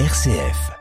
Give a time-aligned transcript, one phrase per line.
[0.00, 0.72] RCF.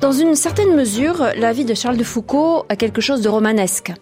[0.00, 3.92] Dans une certaine mesure, la vie de Charles de Foucault a quelque chose de romanesque.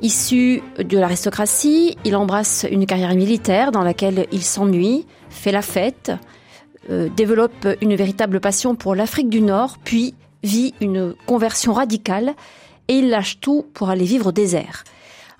[0.00, 6.10] Issu de l'aristocratie, il embrasse une carrière militaire dans laquelle il s'ennuie, fait la fête,
[6.88, 12.34] euh, développe une véritable passion pour l'Afrique du Nord, puis vit une conversion radicale
[12.88, 14.84] et il lâche tout pour aller vivre au désert.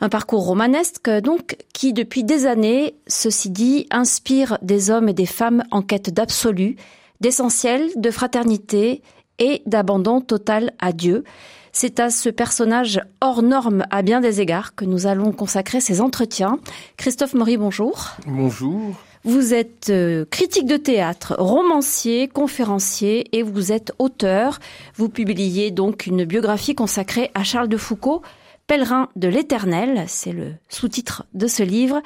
[0.00, 5.26] Un parcours romanesque, donc, qui depuis des années, ceci dit, inspire des hommes et des
[5.26, 6.76] femmes en quête d'absolu,
[7.20, 9.02] d'essentiel, de fraternité
[9.38, 11.24] et d'abandon total à Dieu.
[11.72, 16.00] C'est à ce personnage hors norme à bien des égards que nous allons consacrer ces
[16.00, 16.58] entretiens.
[16.96, 18.10] Christophe Maury, bonjour.
[18.26, 18.94] Bonjour.
[19.26, 24.58] Vous êtes euh, critique de théâtre, romancier, conférencier et vous êtes auteur.
[24.96, 28.20] Vous publiez donc une biographie consacrée à Charles de Foucault,
[28.66, 32.02] Pèlerin de l'Éternel, c'est le sous-titre de ce livre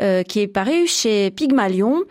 [0.00, 2.04] euh, qui est paru chez Pygmalion.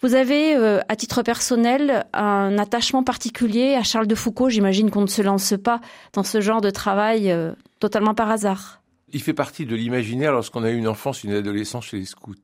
[0.00, 4.48] Vous avez, euh, à titre personnel, un attachement particulier à Charles de Foucault.
[4.48, 5.82] J'imagine qu'on ne se lance pas
[6.14, 7.34] dans ce genre de travail
[7.80, 8.80] totalement par hasard.
[9.12, 12.34] Il fait partie de l'imaginaire lorsqu'on a eu une enfance, une adolescence chez les scouts.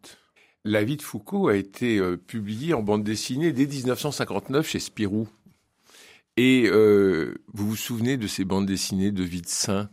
[0.65, 5.29] La vie de Foucault a été euh, publiée en bande dessinée dès 1959 chez Spirou.
[6.37, 9.91] Et euh, vous vous souvenez de ces bandes dessinées de vie de saint?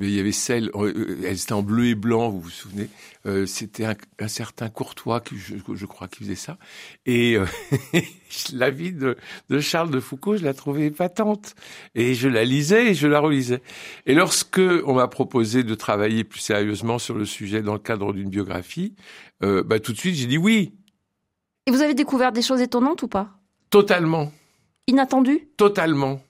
[0.00, 2.88] Il y avait celle, euh, elle était en bleu et blanc, vous vous souvenez.
[3.26, 6.58] Euh, C'était un, un, certain Courtois, qui, je, je, crois, qui faisait ça.
[7.06, 7.46] Et euh,
[8.52, 9.16] la vie de,
[9.48, 11.54] de, Charles de Foucault, je la trouvais épatante.
[11.94, 13.62] Et je la lisais et je la relisais.
[14.04, 18.12] Et lorsque on m'a proposé de travailler plus sérieusement sur le sujet dans le cadre
[18.12, 18.94] d'une biographie,
[19.42, 20.74] euh, bah, tout de suite j'ai dit oui.
[21.66, 23.30] Et vous avez découvert des choses étonnantes ou pas?
[23.70, 24.30] Totalement.
[24.86, 25.48] Inattendues?
[25.56, 26.20] Totalement.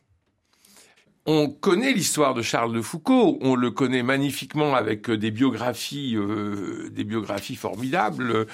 [1.27, 6.89] On connaît l'histoire de Charles de Foucault, on le connaît magnifiquement avec des biographies, euh,
[6.91, 8.47] des biographies formidables.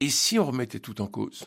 [0.00, 1.44] Et si on remettait tout en cause?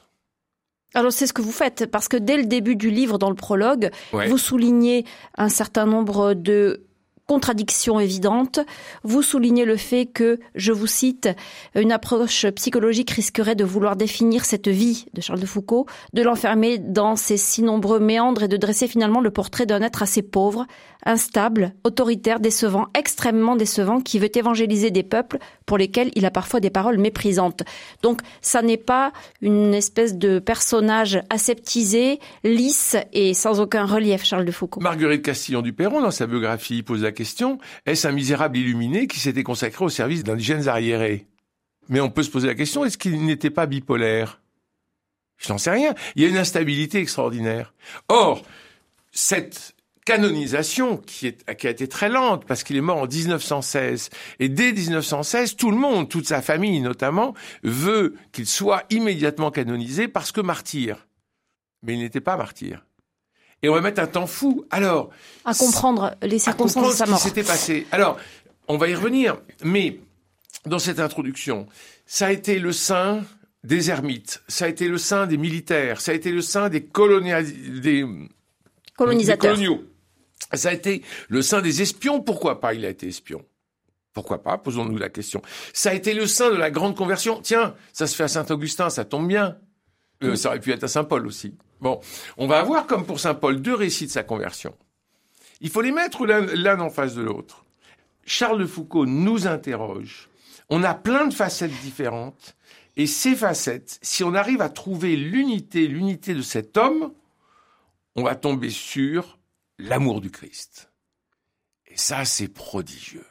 [0.93, 3.35] Alors c'est ce que vous faites, parce que dès le début du livre, dans le
[3.35, 4.27] prologue, ouais.
[4.27, 5.05] vous soulignez
[5.37, 6.85] un certain nombre de
[7.31, 8.59] contradiction évidente.
[9.03, 11.29] Vous soulignez le fait que, je vous cite,
[11.75, 16.77] une approche psychologique risquerait de vouloir définir cette vie de Charles de Foucault, de l'enfermer
[16.77, 20.67] dans ses si nombreux méandres et de dresser finalement le portrait d'un être assez pauvre,
[21.05, 26.59] instable, autoritaire, décevant, extrêmement décevant, qui veut évangéliser des peuples pour lesquels il a parfois
[26.59, 27.63] des paroles méprisantes.
[28.01, 29.11] Donc, ça n'est pas
[29.41, 34.81] une espèce de personnage aseptisé, lisse et sans aucun relief, Charles de Foucault.
[34.81, 39.19] Marguerite Castillon du Perron, dans sa biographie, pose la question est-ce un misérable illuminé qui
[39.19, 41.27] s'était consacré au service d'indigènes arriérés?
[41.89, 44.41] Mais on peut se poser la question est-ce qu'il n'était pas bipolaire?
[45.37, 45.95] Je n'en sais rien.
[46.15, 47.73] Il y a une instabilité extraordinaire.
[48.07, 48.43] Or,
[49.11, 49.75] cette
[50.05, 54.49] canonisation qui, est, qui a été très lente parce qu'il est mort en 1916 et
[54.49, 60.31] dès 1916 tout le monde, toute sa famille notamment, veut qu'il soit immédiatement canonisé parce
[60.31, 61.07] que martyr.
[61.83, 62.83] Mais il n'était pas martyr
[63.63, 64.65] et on va mettre un temps fou.
[64.71, 65.09] Alors,
[65.45, 67.19] à comprendre les circonstances de sa mort.
[67.19, 67.87] Ce qui s'était passé.
[67.91, 68.17] Alors,
[68.67, 69.99] on va y revenir, mais
[70.65, 71.67] dans cette introduction,
[72.05, 73.23] ça a été le sein
[73.63, 76.83] des ermites, ça a été le sein des militaires, ça a été le sein des,
[76.83, 77.43] colonia...
[77.43, 78.05] des...
[78.97, 79.55] colonisateurs.
[79.55, 79.83] Des coloniaux.
[80.53, 82.21] Ça a été le sein des espions.
[82.21, 83.45] Pourquoi pas il a été espion?
[84.13, 84.57] Pourquoi pas?
[84.57, 85.41] Posons-nous la question.
[85.73, 87.39] Ça a été le sein de la grande conversion.
[87.41, 89.57] Tiens, ça se fait à Saint-Augustin, ça tombe bien.
[90.23, 91.55] Euh, ça aurait pu être à Saint-Paul aussi.
[91.79, 91.99] Bon,
[92.37, 94.75] on va avoir comme pour Saint-Paul deux récits de sa conversion.
[95.61, 97.65] Il faut les mettre l'un en face de l'autre.
[98.25, 100.29] Charles de Foucault nous interroge.
[100.69, 102.55] On a plein de facettes différentes.
[102.97, 107.13] Et ces facettes, si on arrive à trouver l'unité, l'unité de cet homme,
[108.15, 109.37] on va tomber sur
[109.81, 110.91] l'amour du Christ.
[111.87, 113.25] Et ça, c'est prodigieux.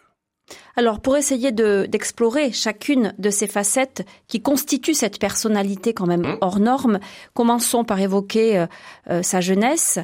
[0.76, 6.58] Alors, pour essayer d'explorer chacune de ces facettes qui constituent cette personnalité quand même hors
[6.58, 6.98] norme,
[7.34, 8.66] commençons par évoquer euh,
[9.10, 9.98] euh, sa jeunesse.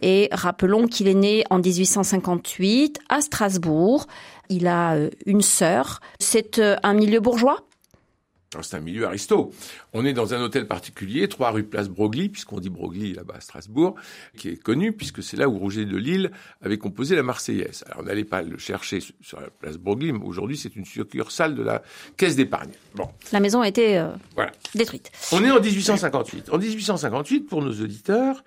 [0.00, 4.06] Et rappelons qu'il est né en 1858 à Strasbourg.
[4.48, 6.00] Il a euh, une sœur.
[6.18, 7.60] C'est un milieu bourgeois?
[8.60, 9.52] C'est un milieu aristo.
[9.94, 13.40] On est dans un hôtel particulier, 3 rue Place Broglie, puisqu'on dit Broglie là-bas à
[13.40, 13.94] Strasbourg,
[14.36, 17.84] qui est connu puisque c'est là où Roger de Lille avait composé la Marseillaise.
[17.86, 21.54] Alors on n'allait pas le chercher sur la place Broglie, mais aujourd'hui c'est une succursale
[21.54, 21.82] de la
[22.16, 22.72] Caisse d'épargne.
[22.94, 23.08] Bon.
[23.32, 24.52] La maison a été euh, voilà.
[24.74, 25.10] détruite.
[25.32, 26.50] On est en 1858.
[26.50, 28.44] En 1858, pour nos auditeurs,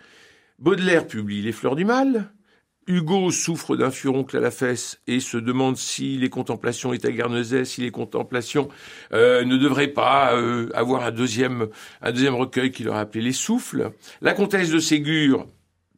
[0.60, 2.30] Baudelaire publie Les Fleurs du Mal,
[2.88, 7.66] Hugo souffre d'un furoncle à la fesse et se demande si les contemplations est Guernesey,
[7.66, 8.70] si les contemplations
[9.14, 11.68] euh, ne devraient pas euh, avoir un deuxième,
[12.02, 13.92] un deuxième recueil qu'il aurait appelé Les Souffles.
[14.22, 15.48] La comtesse de Ségur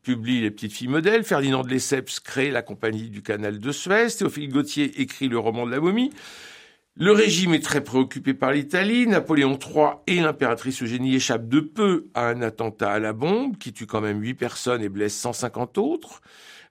[0.02, 4.08] publie Les Petites Filles Modèles, Ferdinand de Lesseps crée la Compagnie du Canal de Suez,
[4.18, 6.12] Théophile Gautier écrit le roman de la momie,
[7.00, 9.06] le régime est très préoccupé par l'Italie.
[9.06, 13.72] Napoléon III et l'impératrice Eugénie échappent de peu à un attentat à la bombe qui
[13.72, 16.22] tue quand même 8 personnes et blesse 150 autres.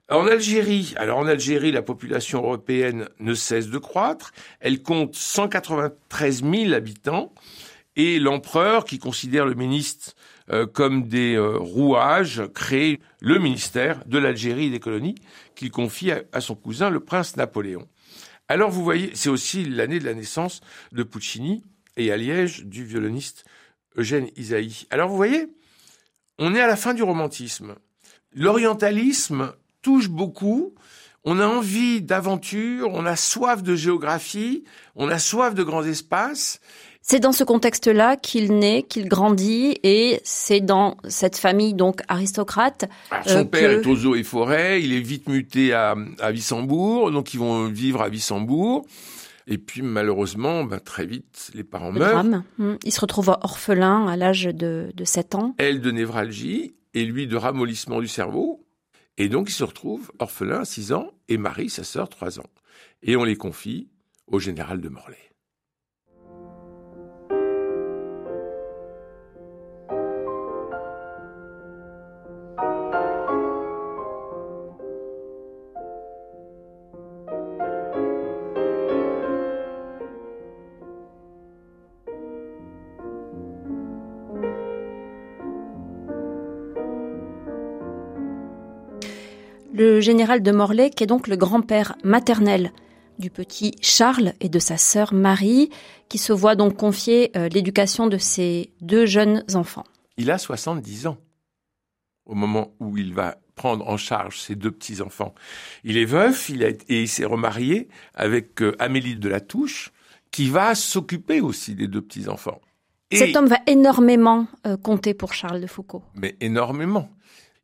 [0.09, 4.31] En Algérie, alors en Algérie, la population européenne ne cesse de croître.
[4.61, 7.33] Elle compte 193 000 habitants.
[7.97, 10.13] Et l'empereur, qui considère le ministre
[10.49, 15.15] euh, comme des euh, rouages, crée le ministère de l'Algérie et des colonies
[15.55, 17.87] qu'il confie à son cousin, le prince Napoléon.
[18.47, 20.61] Alors vous voyez, c'est aussi l'année de la naissance
[20.93, 21.63] de Puccini
[21.97, 23.43] et à Liège du violoniste
[23.97, 24.85] Eugène Isaïe.
[24.89, 25.47] Alors vous voyez,
[26.37, 27.75] on est à la fin du romantisme.
[28.31, 29.51] L'orientalisme
[29.87, 30.73] touche beaucoup.
[31.23, 34.65] On a envie d'aventure, on a soif de géographie,
[34.97, 36.59] on a soif de grands espaces.
[37.01, 42.89] C'est dans ce contexte-là qu'il naît, qu'il grandit, et c'est dans cette famille donc aristocrate.
[43.25, 47.11] son euh, père est aux eaux et forêts, il est vite muté à, à Wissembourg,
[47.11, 48.85] donc ils vont vivre à Wissembourg.
[49.47, 52.25] Et puis malheureusement, ben, très vite, les parents meurent.
[52.57, 52.75] Hmm.
[52.83, 55.55] Il se retrouve orphelin à l'âge de, de 7 ans.
[55.57, 58.66] Elle de névralgie et lui de ramollissement du cerveau.
[59.17, 62.49] Et donc il se retrouve orphelin à 6 ans et marie sa sœur 3 ans.
[63.01, 63.89] Et on les confie
[64.27, 65.31] au général de Morlaix.
[89.77, 92.71] Le général de Morlaix, qui est donc le grand-père maternel
[93.19, 95.69] du petit Charles et de sa sœur Marie,
[96.09, 99.83] qui se voit donc confier euh, l'éducation de ses deux jeunes enfants.
[100.17, 101.17] Il a 70 ans
[102.25, 105.33] au moment où il va prendre en charge ses deux petits-enfants.
[105.83, 109.91] Il est veuf il et il s'est remarié avec euh, Amélie de la Touche,
[110.31, 112.61] qui va s'occuper aussi des deux petits-enfants.
[113.11, 116.03] Cet homme va énormément euh, compter pour Charles de Foucault.
[116.15, 117.09] Mais énormément.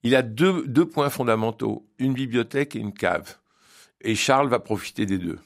[0.03, 3.37] Il a deux, deux points fondamentaux, une bibliothèque et une cave.
[4.01, 5.39] Et Charles va profiter des deux.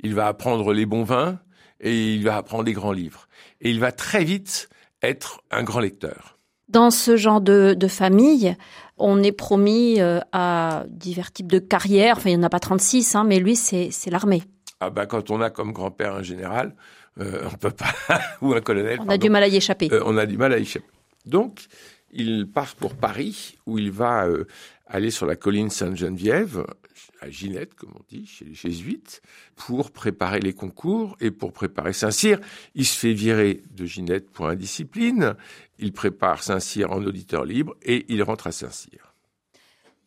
[0.00, 1.38] Il va apprendre les bons vins
[1.80, 3.28] et il va apprendre les grands livres.
[3.60, 4.68] Et il va très vite
[5.02, 6.38] être un grand lecteur.
[6.68, 8.56] Dans ce genre de, de famille,
[8.98, 12.16] on est promis euh, à divers types de carrières.
[12.16, 14.42] Enfin, il n'y en a pas 36, hein, mais lui, c'est l'armée.
[14.80, 16.74] Ah bah, quand on a comme grand-père un général,
[17.20, 17.94] euh, on peut pas,
[18.40, 18.98] ou un colonel.
[19.00, 19.88] On a du mal à y échapper.
[19.92, 20.86] Euh, on a du mal à y échapper.
[21.24, 21.66] Donc,
[22.16, 24.46] il part pour Paris, où il va euh,
[24.86, 26.64] aller sur la colline Sainte-Geneviève,
[27.20, 29.22] à Ginette, comme on dit, chez les jésuites,
[29.54, 32.40] pour préparer les concours et pour préparer Saint-Cyr.
[32.74, 35.34] Il se fait virer de Ginette pour indiscipline.
[35.78, 39.14] Il prépare Saint-Cyr en auditeur libre et il rentre à Saint-Cyr.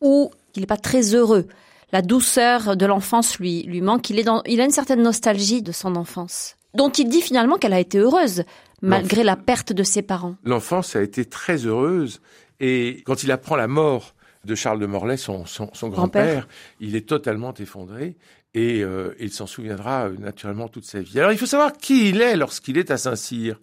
[0.00, 1.46] Où il n'est pas très heureux.
[1.92, 4.10] La douceur de l'enfance lui, manque.
[4.10, 7.72] Il, est il a une certaine nostalgie de son enfance, dont il dit finalement qu'elle
[7.72, 8.44] a été heureuse
[8.82, 10.36] malgré la perte de ses parents.
[10.44, 12.20] L'enfance a été très heureuse
[12.60, 14.14] et quand il apprend la mort
[14.44, 15.44] de Charles de Morlaix, son,
[15.90, 16.48] grand-père,
[16.80, 18.16] il est totalement effondré
[18.54, 21.18] et euh, il s'en souviendra euh, naturellement toute sa vie.
[21.18, 23.60] Alors il faut savoir qui il est lorsqu'il est à Saint-Cyr.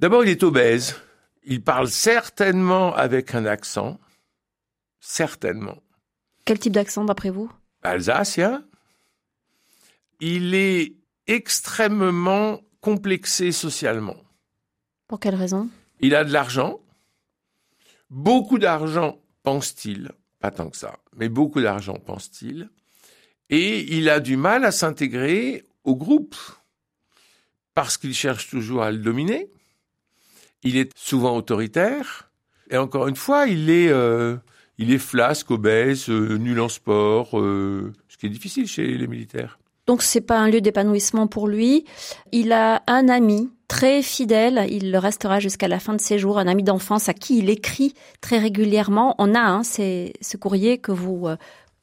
[0.00, 0.96] D'abord, il est obèse.
[1.44, 3.98] Il parle certainement avec un accent.
[5.00, 5.78] Certainement.
[6.44, 7.50] Quel type d'accent d'après vous?
[7.82, 8.64] Alsacien.
[10.20, 10.97] Il est
[11.28, 14.16] extrêmement complexé socialement.
[15.06, 15.68] Pour quelle raison?
[16.00, 16.80] Il a de l'argent,
[18.10, 22.68] beaucoup d'argent, pense-t-il, pas tant que ça, mais beaucoup d'argent, pense-t-il,
[23.50, 26.36] et il a du mal à s'intégrer au groupe,
[27.74, 29.50] parce qu'il cherche toujours à le dominer,
[30.62, 32.30] il est souvent autoritaire,
[32.70, 34.36] et encore une fois, il est, euh,
[34.76, 39.06] il est flasque, obèse, euh, nul en sport, euh, ce qui est difficile chez les
[39.06, 39.58] militaires.
[39.88, 41.86] Donc c'est pas un lieu d'épanouissement pour lui.
[42.30, 46.46] Il a un ami très fidèle, il restera jusqu'à la fin de ses jours, un
[46.46, 49.14] ami d'enfance à qui il écrit très régulièrement.
[49.18, 51.36] On a hein, ce courrier que vous euh,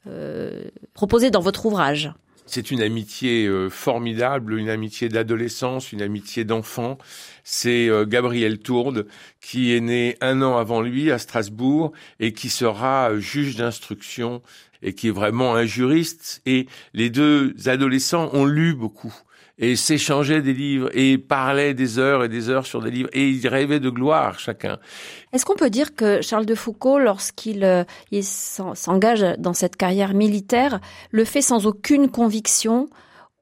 [0.06, 2.12] euh, proposez dans votre ouvrage.
[2.48, 6.98] C'est une amitié euh, formidable, une amitié d'adolescence, une amitié d'enfant.
[7.42, 9.08] C'est Gabriel Tourde
[9.40, 14.42] qui est né un an avant lui à Strasbourg et qui sera juge d'instruction
[14.86, 16.40] et qui est vraiment un juriste.
[16.46, 19.12] Et les deux adolescents ont lu beaucoup
[19.58, 23.28] et s'échangeaient des livres et parlaient des heures et des heures sur des livres et
[23.28, 24.78] ils rêvaient de gloire chacun.
[25.32, 27.84] Est-ce qu'on peut dire que Charles de Foucault, lorsqu'il euh,
[28.22, 32.88] s'engage dans cette carrière militaire, le fait sans aucune conviction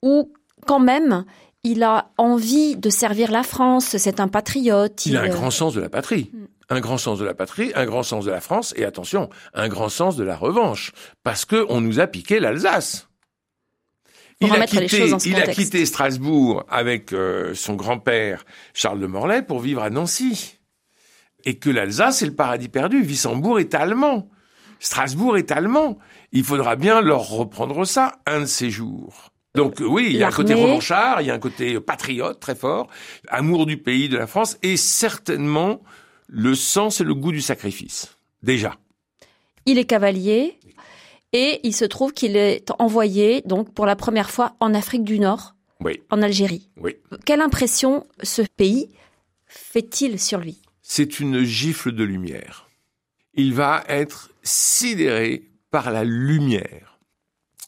[0.02, 0.32] ou
[0.66, 1.24] quand même
[1.64, 5.06] il a envie de servir la France, c'est un patriote.
[5.06, 6.30] Il, a un grand sens de la patrie.
[6.70, 9.68] Un grand sens de la patrie, un grand sens de la France, et attention, un
[9.68, 10.92] grand sens de la revanche,
[11.22, 13.08] parce que on nous a piqué l'Alsace.
[14.40, 19.60] Il, a quitté, il a quitté Strasbourg avec euh, son grand-père Charles de Morlaix pour
[19.60, 20.58] vivre à Nancy.
[21.44, 23.02] Et que l'Alsace est le paradis perdu.
[23.02, 24.28] Wissembourg est allemand.
[24.80, 25.98] Strasbourg est allemand.
[26.32, 29.30] Il faudra bien leur reprendre ça un de ces jours.
[29.54, 32.56] Donc oui, il y a un côté revanchard, il y a un côté patriote très
[32.56, 32.88] fort,
[33.28, 35.80] amour du pays, de la France, et certainement
[36.34, 38.16] le sens et le goût du sacrifice.
[38.42, 38.76] Déjà.
[39.66, 40.58] Il est cavalier
[41.32, 45.18] et il se trouve qu'il est envoyé donc pour la première fois en Afrique du
[45.18, 46.02] Nord, oui.
[46.10, 46.68] en Algérie.
[46.76, 46.96] Oui.
[47.24, 48.88] Quelle impression ce pays
[49.46, 50.60] fait-il sur lui?
[50.82, 52.68] C'est une gifle de lumière.
[53.34, 56.98] Il va être sidéré par la lumière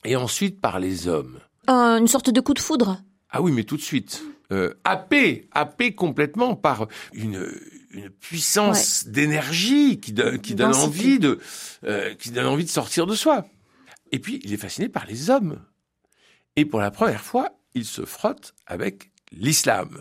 [0.04, 3.02] et ensuite par les hommes une sorte de coup de foudre?
[3.30, 4.23] Ah oui, mais tout de suite.
[4.52, 7.49] Euh, happé, happé complètement par une,
[7.90, 11.38] une puissance d'énergie qui, qui donne envie de,
[11.85, 13.47] euh, qui donne envie de sortir de soi.
[14.12, 15.61] Et puis, il est fasciné par les hommes.
[16.57, 20.00] Et pour la première fois, il se frotte avec l'islam.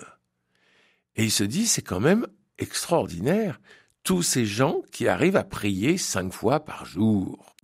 [1.15, 2.27] Et il se dit, c'est quand même
[2.58, 3.60] extraordinaire,
[4.04, 7.56] tous ces gens qui arrivent à prier cinq fois par jour.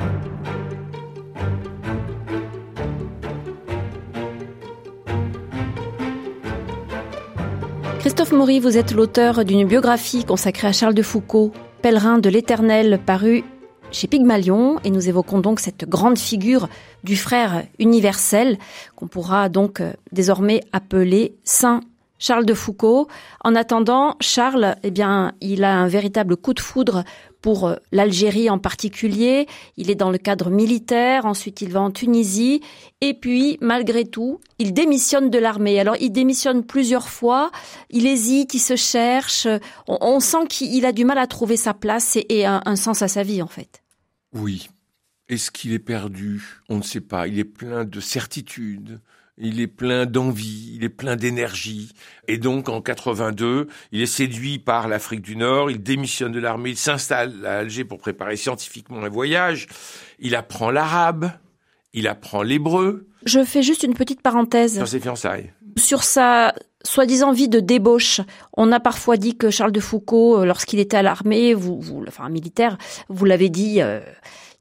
[8.34, 13.44] Maury, vous êtes l'auteur d'une biographie consacrée à Charles de Foucault, Pèlerin de l'Éternel, paru
[13.92, 16.70] chez Pygmalion, et nous évoquons donc cette grande figure
[17.04, 18.58] du frère universel,
[18.96, 21.82] qu'on pourra donc euh, désormais appeler Saint
[22.20, 23.08] Charles de Foucault.
[23.44, 27.04] En attendant, Charles, eh bien, il a un véritable coup de foudre
[27.42, 29.48] pour euh, l'Algérie en particulier.
[29.78, 32.62] Il est dans le cadre militaire, ensuite il va en Tunisie,
[33.02, 35.80] et puis malgré tout, il démissionne de l'armée.
[35.80, 37.52] Alors il démissionne plusieurs fois,
[37.90, 39.48] il hésite, il se cherche,
[39.88, 43.08] on, sent qu'il a du mal à trouver sa place et, un, un sens à
[43.08, 43.82] sa vie en fait.
[44.34, 44.70] Oui.
[45.30, 46.60] Est-ce qu'il est perdu?
[46.68, 47.28] On ne sait pas.
[47.28, 49.00] Il est plein de certitudes
[49.42, 51.94] il est plein d'envie, il est plein d'énergie.
[52.28, 56.72] Et donc, en 82, il est séduit par l'Afrique du Nord, il démissionne de l'armée,
[56.72, 59.68] il s'installe à Alger pour préparer scientifiquement un voyage.
[60.20, 61.32] Il apprend l'arabe,
[61.94, 63.08] il apprend l'hébreu.
[63.26, 64.76] Je fais juste une petite parenthèse.
[64.76, 65.52] Sur ses fiançailles.
[65.76, 68.22] Sur sa soi-disant vie de débauche.
[68.54, 72.04] On a parfois dit que Charles de Foucault, euh, lorsqu'il était à l'armée, vous, vous,
[72.08, 72.78] enfin militaire,
[73.10, 74.00] vous l'avez dit, euh,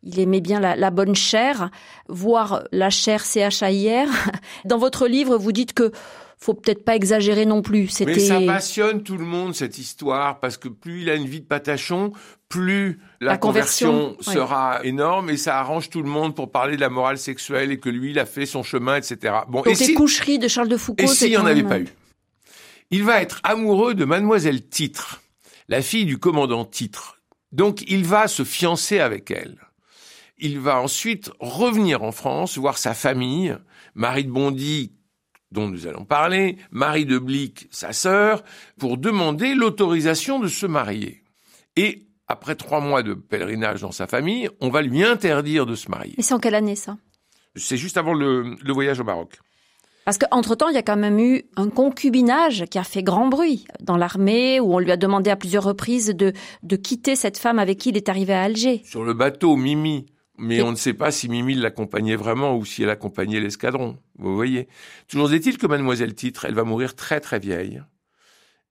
[0.02, 1.70] il aimait bien la, bonne chair,
[2.08, 4.08] voire la chair CHAIR.
[4.64, 5.92] Dans votre livre, vous dites que
[6.38, 7.90] faut peut-être pas exagérer non plus.
[8.06, 11.40] Mais ça passionne tout le monde cette histoire parce que plus il a une vie
[11.40, 12.12] de patachon,
[12.48, 16.88] plus la, conversion, sera énorme et ça arrange tout le monde pour parler de la
[16.88, 19.34] morale sexuelle et que lui il a fait son chemin, etc.
[19.48, 21.04] Bon, et les coucheries de Charles de Foucault.
[21.04, 21.88] Et s'il n'y en avait pas eu,
[22.90, 25.20] il va être amoureux de Mademoiselle Titre,
[25.68, 27.18] la fille du commandant Titre.
[27.52, 29.58] Donc il va se fiancer avec elle.
[30.42, 33.56] Il va ensuite revenir en France, voir sa famille,
[33.94, 34.92] Marie de Bondy,
[35.52, 38.42] dont nous allons parler, Marie de Blic, sa sœur,
[38.78, 41.24] pour demander l'autorisation de se marier.
[41.76, 45.90] Et après trois mois de pèlerinage dans sa famille, on va lui interdire de se
[45.90, 46.14] marier.
[46.16, 46.96] Et c'est en quelle année ça?
[47.56, 49.38] C'est juste avant le, voyage au Maroc.
[50.06, 53.66] Parce qu'entre-temps, il y a quand même eu un concubinage qui a fait grand bruit
[53.80, 56.32] dans l'armée, où on lui a demandé à plusieurs reprises de,
[56.62, 58.80] de quitter cette femme avec qui il est arrivé à Alger.
[58.84, 60.06] Sur le bateau, Mimi,
[60.40, 63.98] mais on ne sait pas si Mimi l'accompagnait vraiment ou si elle accompagnait l'escadron.
[64.16, 64.68] Vous voyez.
[65.06, 67.82] Toujours est-il que Mademoiselle Titre, elle va mourir très très vieille.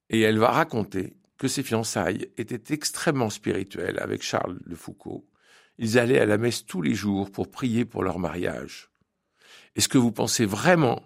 [0.09, 5.27] Et elle va raconter que ses fiançailles étaient extrêmement spirituelles avec Charles de Foucault.
[5.77, 8.89] Ils allaient à la messe tous les jours pour prier pour leur mariage.
[9.75, 11.03] Est-ce que vous pensez vraiment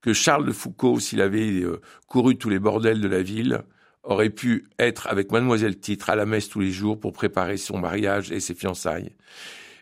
[0.00, 3.62] que Charles de Foucault, s'il avait euh, couru tous les bordels de la ville,
[4.02, 7.78] aurait pu être avec Mademoiselle Titre à la messe tous les jours pour préparer son
[7.78, 9.12] mariage et ses fiançailles?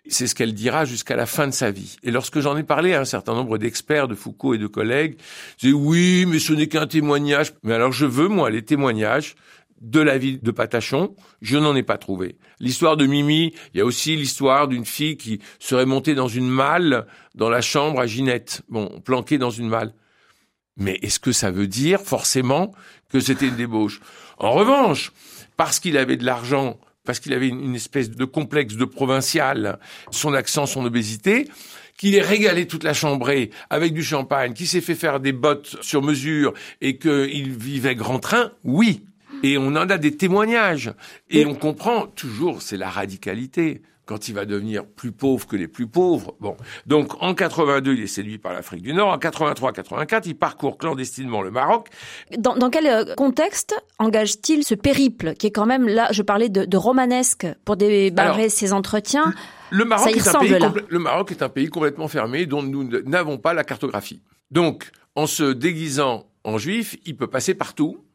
[0.09, 1.97] C'est ce qu'elle dira jusqu'à la fin de sa vie.
[2.03, 5.19] Et lorsque j'en ai parlé à un certain nombre d'experts de Foucault et de collègues,
[5.59, 7.55] j'ai oui, mais ce n'est qu'un témoignage.
[7.63, 9.35] Mais alors je veux, moi, les témoignages
[9.81, 12.37] de la vie de Patachon, je n'en ai pas trouvé.
[12.61, 16.49] L'histoire de Mimi, il y a aussi l'histoire d'une fille qui serait montée dans une
[16.49, 19.93] malle dans la chambre à Ginette, bon, planquée dans une malle.
[20.79, 22.73] Mais est-ce que ça veut dire forcément
[23.11, 24.01] que c'était une débauche?
[24.39, 25.13] En revanche,
[25.57, 29.79] parce qu'il avait de l'argent parce qu'il avait une espèce de complexe de provincial,
[30.11, 31.49] son accent, son obésité,
[31.97, 35.77] qu'il ait régalé toute la chambrée avec du champagne, qu'il s'est fait faire des bottes
[35.81, 39.05] sur mesure et qu'il vivait grand train, oui.
[39.43, 40.93] Et on en a des témoignages.
[41.31, 43.83] Et on comprend toujours, c'est la radicalité.
[44.07, 46.35] Quand il va devenir plus pauvre que les plus pauvres.
[46.41, 49.09] Bon, donc en 82, il est séduit par l'Afrique du Nord.
[49.09, 51.89] En 83-84, il parcourt clandestinement le Maroc.
[52.39, 56.49] Dans, dans quel euh, contexte engage-t-il ce périple qui est quand même là Je parlais
[56.49, 59.35] de, de romanesque pour débarrer ses entretiens.
[59.71, 60.59] Le Maroc, est un pays
[60.89, 64.23] le Maroc est un pays complètement fermé dont nous n'avons pas la cartographie.
[64.53, 68.06] Donc, en se déguisant en juif, il peut passer partout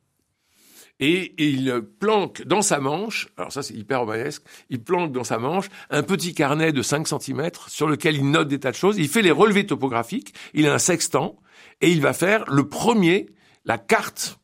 [1.01, 5.39] et, il planque dans sa manche, alors ça c'est hyper romanesque, il planque dans sa
[5.39, 8.97] manche un petit carnet de 5 cm sur lequel il note des tas de choses,
[8.97, 11.37] il fait les relevés topographiques, il a un sextant,
[11.81, 13.29] et il va faire le premier,
[13.65, 14.39] la carte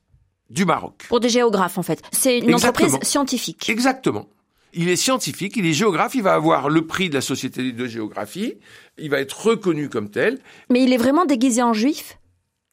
[0.49, 1.05] du Maroc.
[1.07, 2.01] Pour des géographes en fait.
[2.11, 3.69] C'est une entreprise scientifique.
[3.69, 4.27] Exactement.
[4.73, 7.85] Il est scientifique, il est géographe, il va avoir le prix de la Société de
[7.87, 8.55] géographie,
[8.97, 10.39] il va être reconnu comme tel.
[10.69, 12.17] Mais il est vraiment déguisé en juif?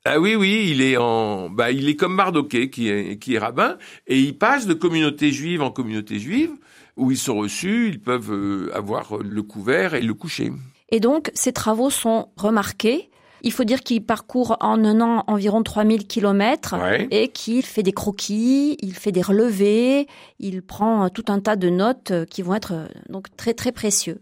[0.06, 3.38] Ah oui, oui, il est en, bah, il est comme Mardoquet, qui est, qui est
[3.38, 6.50] rabbin, et il passe de communauté juive en communauté juive,
[6.96, 10.52] où ils sont reçus, ils peuvent euh, avoir le couvert et le coucher.
[10.90, 13.10] Et donc, ces travaux sont remarqués.
[13.40, 16.74] Il faut dire qu'il parcourt en un an environ 3000 kilomètres
[17.10, 20.06] et qu'il fait des croquis, il fait des relevés,
[20.38, 24.20] il prend tout un tas de notes qui vont être euh, donc très très précieux.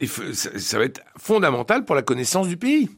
[0.00, 2.88] Et ça va être fondamental pour la connaissance du pays.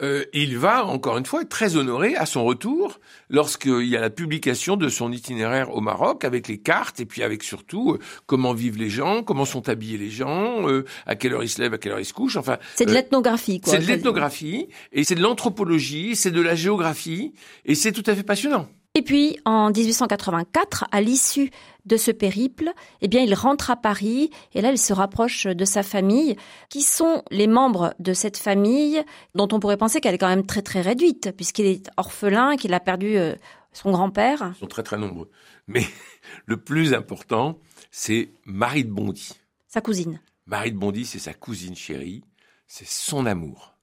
[0.00, 3.00] Euh, il va, encore une fois, être très honoré à son retour
[3.30, 7.22] lorsqu'il y a la publication de son itinéraire au Maroc avec les cartes et puis
[7.24, 11.32] avec surtout euh, comment vivent les gens, comment sont habillés les gens, euh, à quelle
[11.32, 12.36] heure ils se lèvent, à quelle heure ils se couchent.
[12.36, 13.72] Enfin, c'est de l'ethnographie, quoi.
[13.72, 17.32] C'est de l'ethnographie et c'est de l'anthropologie, c'est de la géographie
[17.64, 18.68] et c'est tout à fait passionnant.
[18.98, 21.52] Et puis, en 1884, à l'issue
[21.86, 25.64] de ce périple, eh bien, il rentre à Paris et là, il se rapproche de
[25.64, 26.34] sa famille.
[26.68, 29.00] Qui sont les membres de cette famille
[29.36, 32.74] dont on pourrait penser qu'elle est quand même très très réduite puisqu'il est orphelin, qu'il
[32.74, 33.36] a perdu euh,
[33.72, 34.52] son grand-père?
[34.56, 35.30] Ils sont très très nombreux.
[35.68, 35.86] Mais
[36.46, 37.60] le plus important,
[37.92, 39.30] c'est Marie de Bondy.
[39.68, 40.20] Sa cousine.
[40.46, 42.24] Marie de Bondy, c'est sa cousine chérie.
[42.66, 43.76] C'est son amour.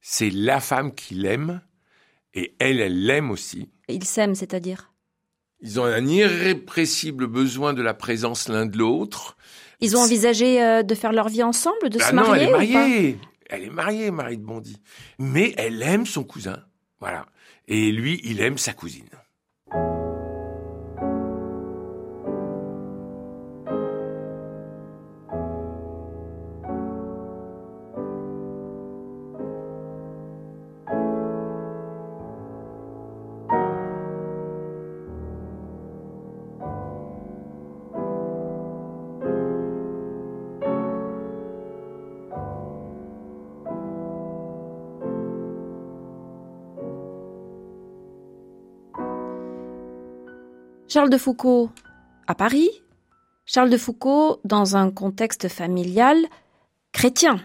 [0.00, 1.60] C'est la femme qu'il aime
[2.32, 3.68] et elle, elle l'aime aussi.
[3.88, 4.92] Ils s'aiment, c'est-à-dire
[5.60, 9.36] Ils ont un irrépressible besoin de la présence l'un de l'autre.
[9.80, 12.42] Ils ont envisagé euh, de faire leur vie ensemble, de ah se marier non, elle
[12.48, 13.18] est mariée.
[13.50, 14.80] elle est mariée, Marie de Bondy.
[15.18, 16.64] Mais elle aime son cousin.
[17.00, 17.26] Voilà.
[17.68, 19.08] Et lui, il aime sa cousine.
[50.96, 51.70] Charles de Foucault
[52.26, 52.70] à Paris,
[53.44, 56.16] Charles de Foucault dans un contexte familial
[56.90, 57.38] chrétien,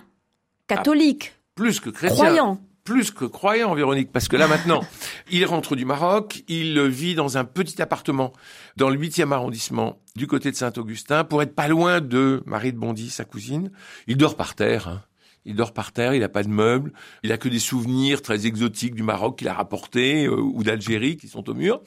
[0.68, 2.62] catholique, ah, plus que chrétien, croyant.
[2.86, 4.80] Plus que croyant, Véronique, parce que là maintenant,
[5.32, 8.32] il rentre du Maroc, il vit dans un petit appartement
[8.78, 12.78] dans le 8e arrondissement du côté de Saint-Augustin pour être pas loin de Marie de
[12.78, 13.70] Bondy, sa cousine.
[14.08, 14.88] Il dort par terre.
[14.88, 15.02] Hein.
[15.44, 18.46] Il dort par terre, il n'a pas de meubles, il a que des souvenirs très
[18.46, 21.82] exotiques du Maroc qu'il a rapportés euh, ou d'Algérie qui sont au mur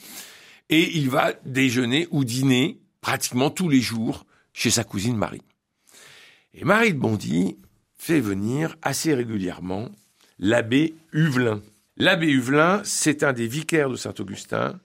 [0.71, 5.43] et il va déjeuner ou dîner pratiquement tous les jours chez sa cousine Marie.
[6.55, 7.59] Et Marie de Bondy
[7.99, 9.91] fait venir assez régulièrement
[10.39, 11.61] l'abbé Huvelin.
[11.97, 14.81] L'abbé Huvelin, c'est un des vicaires de Saint-Augustin.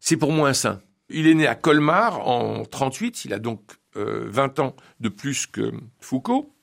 [0.00, 0.80] C'est pour moi un saint.
[1.08, 3.60] Il est né à Colmar en 38, il a donc
[3.94, 6.54] 20 euh, ans de plus que Foucault.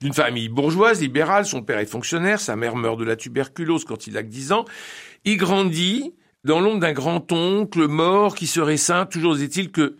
[0.00, 4.06] D'une famille bourgeoise, libérale, son père est fonctionnaire, sa mère meurt de la tuberculose quand
[4.06, 4.64] il a que 10 ans.
[5.24, 9.96] Il grandit dans l'ombre d'un grand-oncle mort qui serait saint, toujours est-il que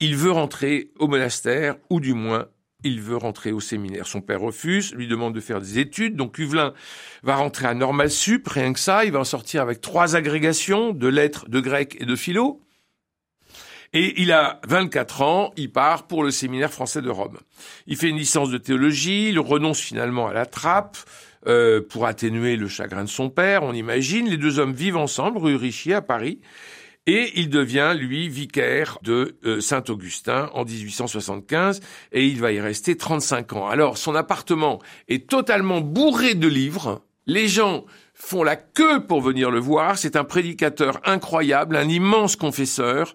[0.00, 2.46] il veut rentrer au monastère, ou du moins,
[2.84, 4.06] il veut rentrer au séminaire.
[4.06, 6.72] Son père refuse, lui demande de faire des études, donc Huvelin
[7.24, 10.92] va rentrer à Normal Sup, rien que ça, il va en sortir avec trois agrégations
[10.92, 12.60] de lettres, de grec et de philo.
[13.92, 17.38] Et il a 24 ans, il part pour le séminaire français de Rome.
[17.86, 20.98] Il fait une licence de théologie, il renonce finalement à la trappe,
[21.46, 24.28] euh, pour atténuer le chagrin de son père, on imagine.
[24.28, 26.40] Les deux hommes vivent ensemble, rue Richier, à Paris.
[27.06, 31.80] Et il devient, lui, vicaire de euh, Saint-Augustin en 1875,
[32.12, 33.66] et il va y rester 35 ans.
[33.66, 37.02] Alors, son appartement est totalement bourré de livres.
[37.24, 37.86] Les gens
[38.18, 39.96] font la queue pour venir le voir.
[39.96, 43.14] C'est un prédicateur incroyable, un immense confesseur,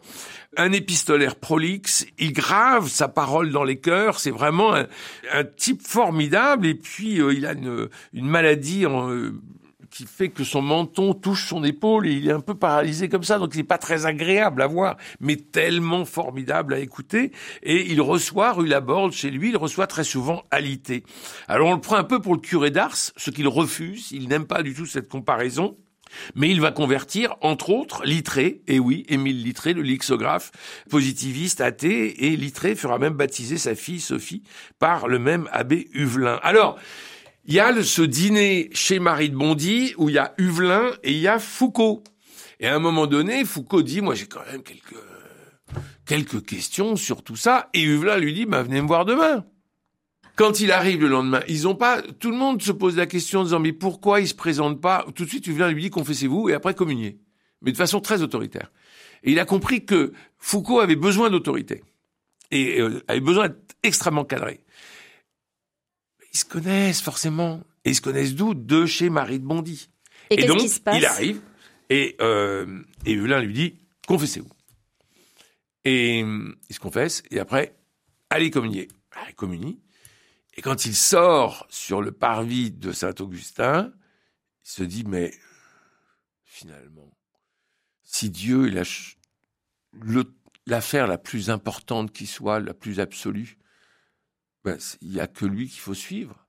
[0.57, 2.05] un épistolaire prolixe.
[2.17, 4.19] Il grave sa parole dans les cœurs.
[4.19, 6.65] C'est vraiment un, type formidable.
[6.65, 9.33] Et puis, euh, il a une, maladie en, euh,
[9.93, 13.23] qui fait que son menton touche son épaule et il est un peu paralysé comme
[13.23, 17.31] ça, donc il n'est pas très agréable à voir, mais tellement formidable à écouter.
[17.61, 21.03] Et il reçoit rue Laborde chez lui, il reçoit très souvent alité.
[21.47, 24.47] Alors on le prend un peu pour le curé d'Ars, ce qu'il refuse, il n'aime
[24.47, 25.77] pas du tout cette comparaison.
[26.35, 30.51] Mais il va convertir, entre autres, Littré, et oui, Émile Littré, le lixographe,
[30.87, 34.43] positiviste, athée, et Littré fera même baptiser sa fille Sophie
[34.77, 36.39] par le même abbé Huvelin.
[36.43, 36.77] Alors,
[37.45, 41.11] il y a ce dîner chez Marie de Bondy où il y a Huvelin et
[41.11, 42.03] il y a Foucault.
[42.59, 44.95] Et à un moment donné, Foucault dit, moi j'ai quand même quelques,
[46.05, 47.69] quelques questions sur tout ça.
[47.73, 49.45] Et Huvelin lui dit, bah, venez me voir demain.
[50.35, 53.41] Quand il arrive le lendemain, ils ont pas, tout le monde se pose la question
[53.41, 55.05] en disant, mais pourquoi il se présente pas?
[55.13, 57.19] Tout de suite, Huvelin lui dit, confessez-vous et après communiez.
[57.61, 58.71] Mais de façon très autoritaire.
[59.23, 61.83] Et il a compris que Foucault avait besoin d'autorité.
[62.51, 64.62] Et euh, avait besoin d'être extrêmement cadré
[66.33, 67.63] ils se connaissent forcément.
[67.85, 68.53] Et ils se connaissent d'où?
[68.53, 69.89] De chez Marie de Bondy.
[70.29, 70.97] Et, donc, qui se passe?
[70.97, 71.41] il arrive
[71.89, 74.49] et, euh, et Hulin lui dit confessez-vous.
[75.85, 77.75] Et euh, il se confesse et après,
[78.29, 78.87] allez communier.
[79.11, 79.79] Allez communie.
[80.55, 83.91] Et quand il sort sur le parvis de Saint-Augustin,
[84.65, 85.33] il se dit mais
[86.45, 87.11] finalement,
[88.03, 89.17] si Dieu est
[90.65, 93.57] l'affaire la plus importante qui soit, la plus absolue,
[94.63, 96.45] ben, il n'y a que lui qu'il faut suivre.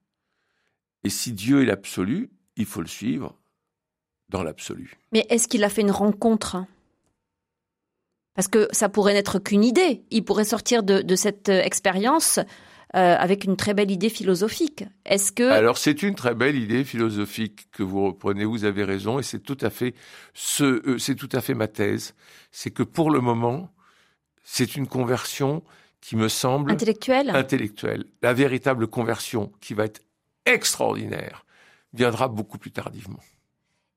[1.03, 3.37] Et si Dieu est l'absolu, il faut le suivre
[4.29, 4.97] dans l'absolu.
[5.11, 6.65] Mais est-ce qu'il a fait une rencontre?
[8.33, 10.03] Parce que ça pourrait n'être qu'une idée.
[10.11, 12.39] Il pourrait sortir de, cette euh, expérience
[12.95, 14.83] euh, avec une très belle idée philosophique.
[15.05, 18.45] Est-ce que alors c'est une très belle idée philosophique que vous reprenez.
[18.45, 19.93] Vous avez raison et c'est tout à fait
[20.33, 22.13] ce, euh, c'est tout à fait ma thèse.
[22.51, 23.71] C'est que pour le moment,
[24.43, 25.63] c'est une conversion
[26.05, 27.31] qui me semble intellectuel.
[27.31, 28.05] Intellectuel.
[28.21, 30.01] La véritable conversion qui va être
[30.45, 31.45] extraordinaire
[31.93, 33.19] viendra beaucoup plus tardivement.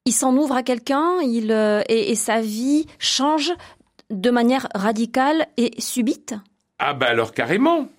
[0.07, 3.53] Il s'en ouvre à quelqu'un, il euh, et, sa vie change
[4.09, 6.35] de manière radicale et subite?
[6.79, 7.91] Ah ben alors carrément,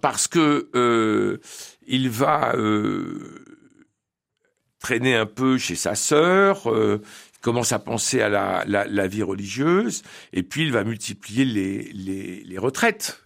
[0.00, 1.42] parce que euh,
[1.86, 3.44] il va euh,
[4.78, 6.72] traîner un peu chez sa sœur,
[7.40, 11.90] commence à penser à la, la, la, vie religieuse, et puis il va multiplier les,
[11.92, 13.22] les, les retraites.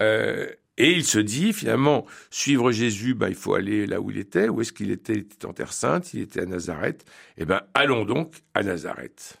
[0.00, 0.46] Euh,
[0.78, 4.48] et il se dit finalement, suivre Jésus, bah, il faut aller là où il était.
[4.48, 5.14] Où est-ce qu'il était?
[5.14, 7.04] Il était en Terre Sainte, il était à Nazareth.
[7.38, 9.40] Eh ben, allons donc à Nazareth.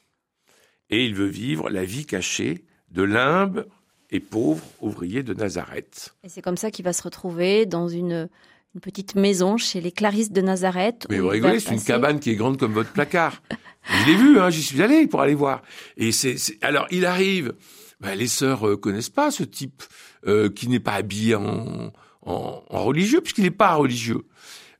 [0.88, 3.66] Et il veut vivre la vie cachée de l'humble
[4.10, 6.14] et pauvre ouvrier de Nazareth.
[6.22, 8.28] Et c'est comme ça qu'il va se retrouver dans une,
[8.74, 11.06] une petite maison chez les Clarisses de Nazareth.
[11.10, 13.42] Mais vous rigolez, c'est une cabane qui est grande comme votre placard.
[13.88, 15.62] Je l'ai vu, hein, j'y suis allé pour aller voir.
[15.96, 17.54] Et c'est, alors il arrive.
[18.00, 19.82] Ben, les sœurs euh, connaissent pas ce type
[20.26, 24.26] euh, qui n'est pas habillé en, en, en religieux, puisqu'il n'est pas religieux.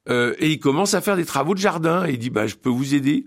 [0.09, 2.07] Euh, et il commence à faire des travaux de jardin.
[2.07, 3.25] Et il dit, bah, je peux vous aider.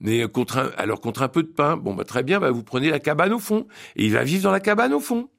[0.00, 2.64] Mais contre un, alors contre un peu de pain, bon bah très bien, bah, vous
[2.64, 3.68] prenez la cabane au fond.
[3.94, 5.30] Et il va vivre dans la cabane au fond.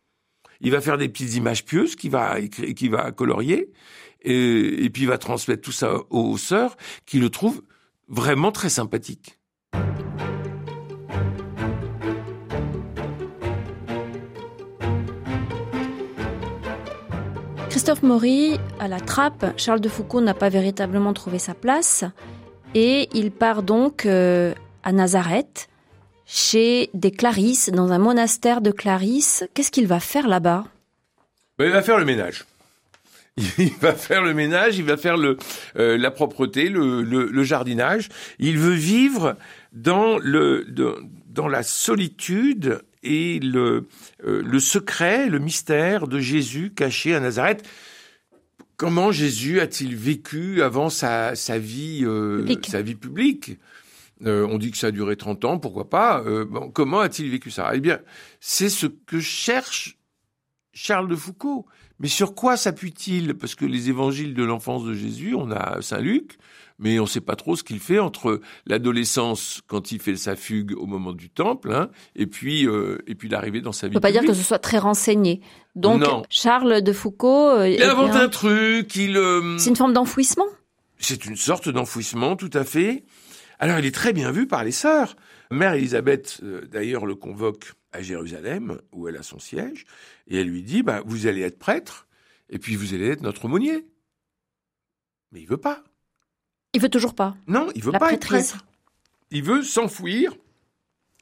[0.62, 3.74] Il va faire des petites images pieuses qu'il va, qui va colorier.
[4.22, 7.62] Et puis il va transmettre tout ça aux sœurs qui le trouvent
[8.08, 9.38] vraiment très sympathique.
[17.84, 22.06] Christophe Maury, à la trappe, Charles de Foucault n'a pas véritablement trouvé sa place
[22.74, 25.68] et il part donc euh, à Nazareth,
[26.26, 29.44] chez des Clarisses, dans un monastère de Clarisses.
[29.54, 30.64] Qu'est-ce qu'il va faire là-bas?
[31.58, 32.46] Ben, Il va faire le ménage.
[33.58, 35.18] Il va faire le ménage, il va faire
[35.76, 38.08] la propreté, le, jardinage.
[38.40, 39.36] Il veut vivre
[39.74, 43.88] dans la solitude et le,
[44.26, 47.68] euh, le secret, le mystère de Jésus caché à Nazareth.
[48.78, 53.58] Comment Jésus a-t-il vécu avant sa, sa vie, euh, sa vie publique?
[54.26, 56.24] Euh, On dit que ça a duré 30 ans, pourquoi pas.
[56.46, 57.72] Bon, Comment a-t-il vécu ça?
[57.76, 58.00] Eh bien,
[58.40, 59.98] c'est ce que cherche
[60.74, 61.66] Charles de Foucault.
[62.00, 63.36] Mais sur quoi s'appuie-t-il?
[63.36, 66.38] Parce que les évangiles de l'enfance de Jésus, on a Saint Luc,
[66.84, 70.36] mais on ne sait pas trop ce qu'il fait entre l'adolescence quand il fait sa
[70.36, 73.94] fugue au moment du temple, hein, et puis euh, et puis l'arrivée dans sa vie.
[73.96, 75.42] On peut pas dire que ce soit très renseigné.
[75.76, 77.50] Donc Charles de Foucault.
[77.50, 78.96] Euh, il invente un truc.
[78.98, 79.16] Il.
[79.16, 80.46] Euh, c'est une forme d'enfouissement?
[81.00, 83.06] C'est une sorte d'enfouissement, tout à fait.
[83.60, 85.16] Alors il est très bien vu par les sœurs.
[85.52, 86.42] Mère Élisabeth,
[86.72, 89.86] d'ailleurs, le convoque à Jérusalem, où elle a son siège,
[90.28, 92.08] et elle lui dit, bah, vous allez être prêtre,
[92.50, 93.86] et puis vous allez être notre aumônier.
[95.32, 95.84] Mais il veut pas.
[96.74, 97.36] Il veut toujours pas.
[97.48, 98.66] Non, il veut pas être prêtre.
[99.32, 100.36] Il veut s'enfouir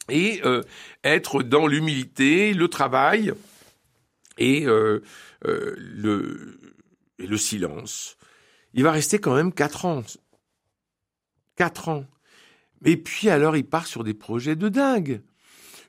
[0.09, 0.61] et euh,
[1.03, 3.33] être dans l'humilité, le travail
[4.37, 5.01] et euh,
[5.45, 6.59] euh, le,
[7.19, 8.17] et le silence.
[8.73, 10.03] Il va rester quand même quatre ans.
[11.55, 12.05] Quatre ans.
[12.85, 15.21] Et puis alors, il part sur des projets de dingue.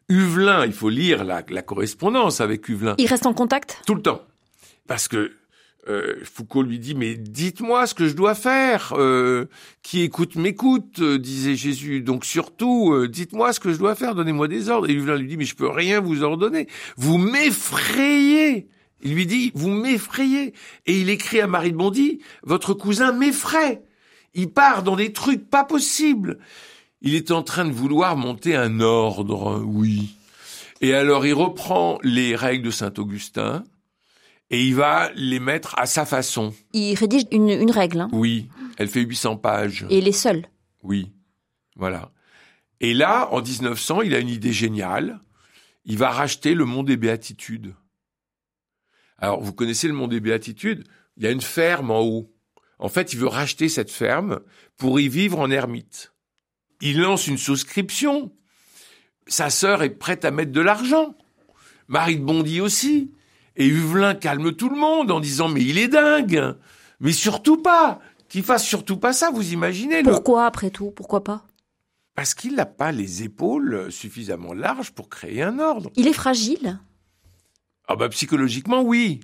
[0.08, 2.96] Huvelin, il faut lire la, la correspondance avec Huvelin.
[2.98, 3.80] Il reste en contact?
[3.86, 4.26] Tout le temps.
[4.86, 5.32] Parce que
[5.88, 8.94] euh, Foucault lui dit mais dites-moi ce que je dois faire.
[8.96, 9.46] Euh,
[9.82, 12.00] qui écoute m'écoute, euh, disait Jésus.
[12.00, 14.14] Donc surtout dites-moi ce que je dois faire.
[14.14, 14.88] Donnez-moi des ordres.
[14.88, 16.68] Et Huvelin lui dit mais je peux rien vous ordonner.
[16.96, 18.68] Vous m'effrayez.
[19.02, 20.54] Il lui dit vous m'effrayez.
[20.86, 23.82] Et il écrit à Marie de Bondy votre cousin m'effraie.
[24.34, 26.38] Il part dans des trucs pas possibles.
[27.02, 30.14] Il est en train de vouloir monter un ordre, oui.
[30.80, 33.64] Et alors il reprend les règles de Saint Augustin
[34.52, 36.54] et il va les mettre à sa façon.
[36.74, 38.02] Il rédige une, une règle.
[38.02, 38.08] Hein.
[38.12, 39.86] Oui, elle fait 800 pages.
[39.88, 40.46] Et il est seul.
[40.82, 41.10] Oui,
[41.74, 42.12] voilà.
[42.80, 45.20] Et là, en 1900, il a une idée géniale.
[45.86, 47.74] Il va racheter le Mont des Béatitudes.
[49.16, 50.84] Alors, vous connaissez le Mont des Béatitudes?
[51.16, 52.34] Il y a une ferme en haut.
[52.78, 54.40] En fait, il veut racheter cette ferme
[54.76, 56.12] pour y vivre en ermite.
[56.82, 58.32] Il lance une souscription.
[59.28, 61.14] Sa sœur est prête à mettre de l'argent.
[61.88, 63.12] Marie de Bondy aussi.
[63.56, 66.54] Et Huvelin calme tout le monde en disant mais il est dingue.
[67.00, 68.00] Mais surtout pas.
[68.28, 71.44] Qu'il fasse surtout pas ça, vous imaginez le- Pourquoi, après tout Pourquoi pas?
[72.14, 75.90] Parce qu'il n'a pas les épaules suffisamment larges pour créer un ordre.
[75.96, 76.78] Il est fragile?
[77.88, 79.20] Ah bah psychologiquement oui.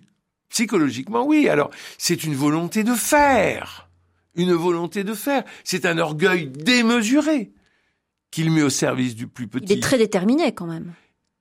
[0.51, 1.49] Psychologiquement oui.
[1.49, 3.89] Alors c'est une volonté de faire.
[4.35, 5.45] Une volonté de faire.
[5.65, 7.53] C'est un orgueil démesuré
[8.31, 9.73] qu'il met au service du plus petit.
[9.73, 10.93] Il est très déterminé quand même.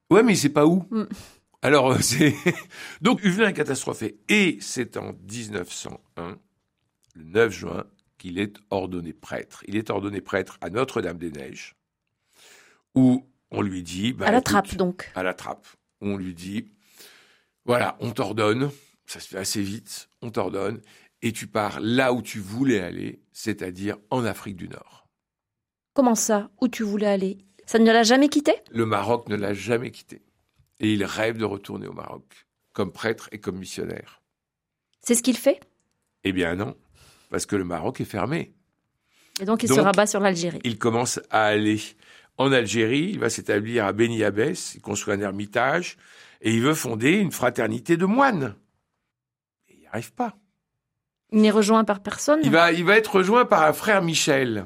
[0.10, 0.86] Ouais, mais il sait pas où.
[0.92, 1.04] Mm.
[1.68, 2.34] Alors, euh, c'est.
[3.02, 4.18] Donc, Huvelin est catastrophé.
[4.30, 6.38] Et c'est en 1901,
[7.16, 7.84] le 9 juin,
[8.18, 9.66] qu'il est ordonné prêtre.
[9.68, 11.76] Il est ordonné prêtre à Notre-Dame-des-Neiges,
[12.96, 14.14] où on lui dit.
[14.14, 15.12] bah, à la écoute, trappe donc.
[15.14, 15.68] À la trappe.
[16.00, 16.72] On lui dit
[17.66, 18.72] voilà, on t'ordonne,
[19.06, 20.80] ça se fait assez vite, on t'ordonne,
[21.22, 25.10] et tu pars là où tu voulais aller, c'est-à-dire en Afrique du Nord.
[25.94, 27.40] Comment ça Où tu voulais aller?
[27.66, 28.54] Ça ne l'a jamais quitté?
[28.72, 30.22] Le Maroc ne l'a jamais quitté.
[30.80, 34.22] Et il rêve de retourner au Maroc, comme prêtre et comme missionnaire.
[35.02, 35.60] C'est ce qu'il fait?
[36.24, 36.76] Eh bien non,
[37.30, 38.54] parce que le Maroc est fermé.
[39.40, 40.60] Et donc il Donc- se rabat sur l'Algérie.
[40.64, 41.80] Il commence à aller
[42.38, 45.98] en Algérie, il va s'établir à Beni Abbès, il construit un ermitage,
[46.42, 48.56] et il veut fonder une fraternité de moines.
[49.70, 50.36] Et il n'y arrive pas.
[51.32, 52.40] Il n'est rejoint par personne?
[52.44, 54.66] Il va, il va être rejoint par un frère Michel.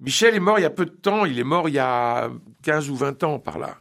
[0.00, 2.30] Michel est mort il y a peu de temps, il est mort il y a
[2.62, 3.78] 15 ou 20 ans par là.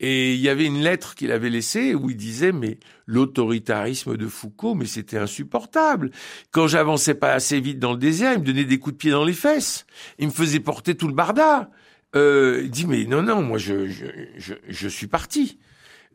[0.00, 4.26] Et il y avait une lettre qu'il avait laissée où il disait mais l'autoritarisme de
[4.26, 6.10] Foucault, mais c'était insupportable.
[6.50, 9.10] Quand j'avançais pas assez vite dans le désert, il me donnait des coups de pied
[9.10, 9.86] dans les fesses.
[10.18, 11.70] Il me faisait porter tout le barda.
[12.14, 15.58] Euh, il dit mais non non, moi je je, je, je suis parti.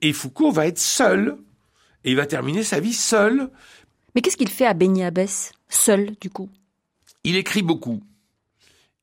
[0.01, 1.37] Et Foucault va être seul
[2.03, 3.49] et il va terminer sa vie seul
[4.15, 6.49] Mais qu'est-ce qu'il fait à Beni Abbès Seul, du coup?
[7.23, 8.01] Il écrit beaucoup.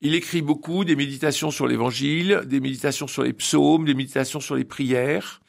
[0.06, 4.54] Il écrit beaucoup des méditations sur l'évangile, des méditations sur les psaumes, des méditations sur
[4.54, 5.40] les prières.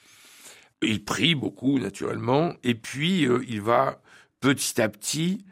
[0.81, 2.53] Il prie beaucoup, naturellement.
[2.63, 4.01] Et puis, euh, il va
[4.39, 5.43] petit à petit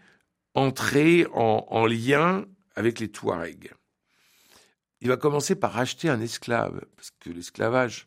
[0.53, 2.45] entrer en, en lien
[2.77, 3.73] avec les Touaregs.
[5.01, 8.05] Il va commencer par acheter un esclave, parce que l'esclavage,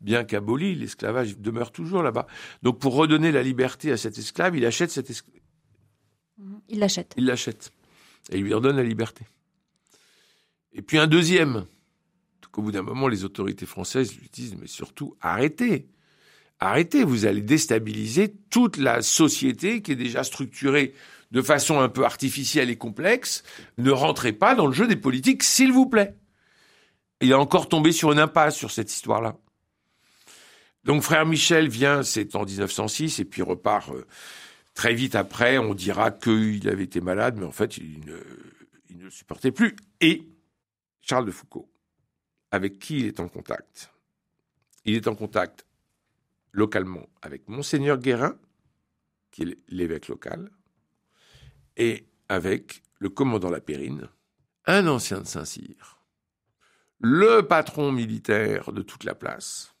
[0.00, 2.28] bien qu'aboli, l'esclavage demeure toujours là-bas.
[2.62, 5.40] Donc, pour redonner la liberté à cet esclave, il achète cet esclave.
[6.68, 7.14] Il l'achète.
[7.16, 7.72] Il l'achète.
[8.30, 9.24] Et il lui redonne la liberté.
[10.72, 11.66] Et puis un deuxième.
[12.58, 15.86] Au bout d'un moment, les autorités françaises lui disent, mais surtout, arrêtez.
[16.58, 20.92] Arrêtez, vous allez déstabiliser toute la société qui est déjà structurée
[21.30, 23.44] de façon un peu artificielle et complexe.
[23.76, 26.16] Ne rentrez pas dans le jeu des politiques, s'il vous plaît.
[27.20, 29.36] Il est encore tombé sur une impasse sur cette histoire-là.
[30.82, 34.04] Donc frère Michel vient, c'est en 1906, et puis repart euh,
[34.74, 38.16] Très vite après, on dira qu'il avait été malade, mais en fait, il ne,
[38.90, 39.76] il ne supportait plus.
[40.00, 40.24] Et
[41.08, 41.70] Charles de Foucault,
[42.50, 43.90] avec qui il est en contact
[44.84, 45.64] Il est en contact
[46.52, 48.38] localement avec Monseigneur Guérin,
[49.30, 50.50] qui est l'évêque local,
[51.76, 54.08] et avec le commandant Lapérine,
[54.66, 56.02] un ancien de Saint-Cyr,
[57.00, 59.74] le patron militaire de toute la place,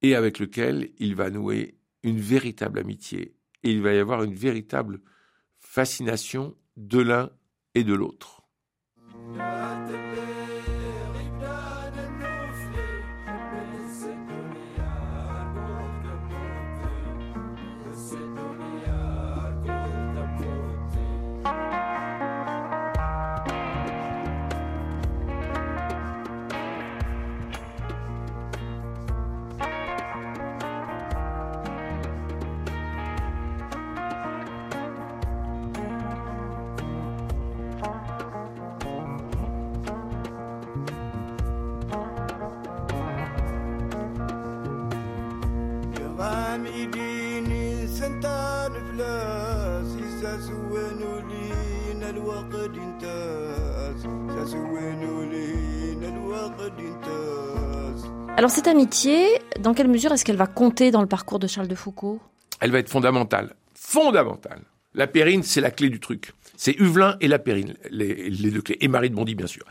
[0.00, 4.34] et avec lequel il va nouer une véritable amitié et il va y avoir une
[4.34, 5.02] véritable
[5.58, 7.30] fascination de l'un
[7.74, 8.39] et de l'autre.
[58.40, 59.26] Alors cette amitié,
[59.58, 62.22] dans quelle mesure est-ce qu'elle va compter dans le parcours de Charles de Foucault?
[62.60, 63.54] Elle va être fondamentale.
[63.74, 64.62] Fondamentale.
[64.94, 66.32] La périne, c'est la clé du truc.
[66.56, 68.78] C'est Huvelin et la périne, les, deux clés.
[68.80, 69.62] Et Marie de Bondy, bien sûr.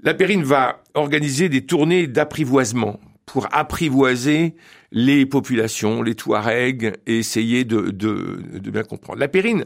[0.00, 4.56] La périne va organiser des tournées d'apprivoisement pour apprivoiser
[4.90, 9.20] les populations, les Touaregs, et essayer de, de, bien comprendre.
[9.20, 9.64] La Périne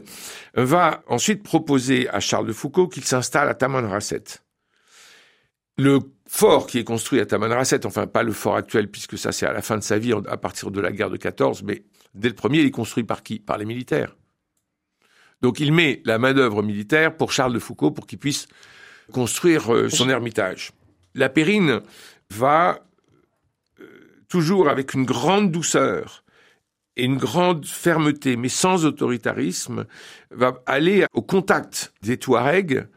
[0.53, 4.23] va ensuite proposer à Charles de Foucault qu'il s'installe à Tamanrasset.
[5.79, 9.45] Le fort qui est construit à Tamanrasset, enfin pas le fort actuel puisque ça c'est
[9.45, 12.29] à la fin de sa vie, à partir de la guerre de 14, mais dès
[12.29, 13.39] le premier, il est construit par qui?
[13.39, 14.15] Par les militaires.
[15.41, 18.47] Donc il met la main-d'œuvre militaire pour Charles de Foucault pour qu'il puisse
[19.11, 20.71] construire euh, son ermitage.
[21.15, 21.81] La Périne
[22.29, 22.79] va
[23.79, 23.85] euh,
[24.27, 26.23] toujours avec une grande douceur
[26.97, 29.85] et une grande fermeté, mais sans autoritarisme,
[30.31, 32.87] va aller au contact des Touaregs,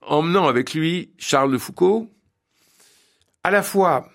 [0.00, 2.08] emmenant avec lui Charles de Foucault,
[3.44, 4.10] à la fois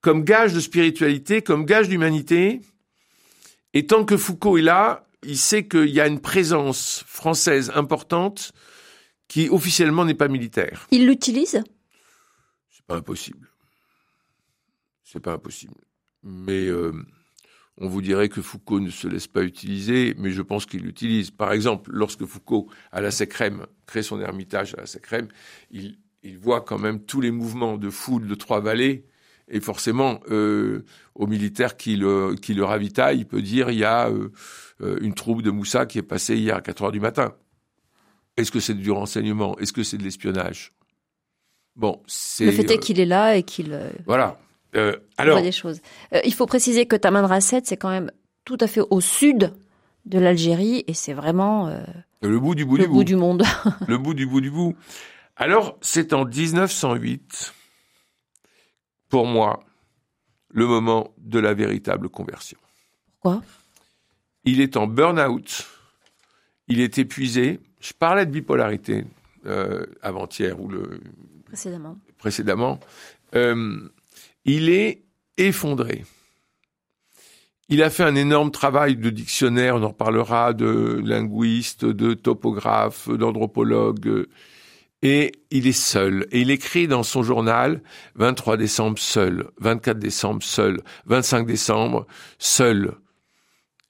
[0.00, 2.60] comme gage de spiritualité, comme gage d'humanité,
[3.72, 8.52] et tant que Foucault est là, il sait qu'il y a une présence française importante
[9.28, 10.86] qui officiellement n'est pas militaire.
[10.90, 11.62] Il l'utilise?
[12.70, 13.48] C'est pas impossible.
[15.02, 15.74] C'est pas impossible.
[16.22, 16.92] Mais euh,
[17.78, 21.30] on vous dirait que Foucault ne se laisse pas utiliser, mais je pense qu'il l'utilise.
[21.30, 25.28] Par exemple, lorsque Foucault, à la Sécrème, crée son ermitage à la Sécrème,
[25.70, 29.04] il, il voit quand même tous les mouvements de foule de Trois-Vallées,
[29.48, 30.84] et forcément, euh,
[31.14, 34.32] aux militaires qui le, qui le ravitaille, il peut dire il y a euh,
[34.80, 37.34] euh, une troupe de Moussa qui est passée hier à 4 heures du matin.
[38.36, 39.56] Est-ce que c'est du renseignement?
[39.58, 40.72] Est-ce que c'est de l'espionnage?
[41.76, 42.46] Bon, c'est.
[42.46, 43.78] Le fait est qu'il est là et qu'il.
[44.06, 44.38] Voilà.
[45.18, 45.42] alors.
[45.42, 45.80] des choses.
[46.24, 48.10] il faut préciser que Tamanrasset, c'est quand même
[48.44, 49.52] tout à fait au sud
[50.06, 51.68] de l'Algérie et c'est vraiment.
[52.22, 53.04] le bout du bout le du bout.
[53.04, 53.44] du monde.
[53.86, 54.74] le bout du bout du bout.
[55.36, 57.54] Alors, c'est en 1908,
[59.08, 59.64] pour moi,
[60.50, 62.58] le moment de la véritable conversion.
[63.20, 63.42] Pourquoi?
[64.44, 65.66] Il est en burn-out,
[66.68, 67.60] il est épuisé.
[67.80, 69.04] Je parlais de bipolarité
[69.46, 71.00] euh, avant-hier ou le
[71.46, 71.98] précédemment.
[72.18, 72.80] Précédemment,
[73.34, 73.88] euh,
[74.44, 75.02] il est
[75.36, 76.04] effondré.
[77.68, 83.08] Il a fait un énorme travail de dictionnaire, on en reparlera, de linguiste, de topographe,
[83.08, 84.26] d'anthropologue
[85.04, 86.26] et il est seul.
[86.32, 87.82] Et il écrit dans son journal
[88.16, 92.06] 23 décembre seul, 24 décembre seul, 25 décembre
[92.38, 92.94] seul.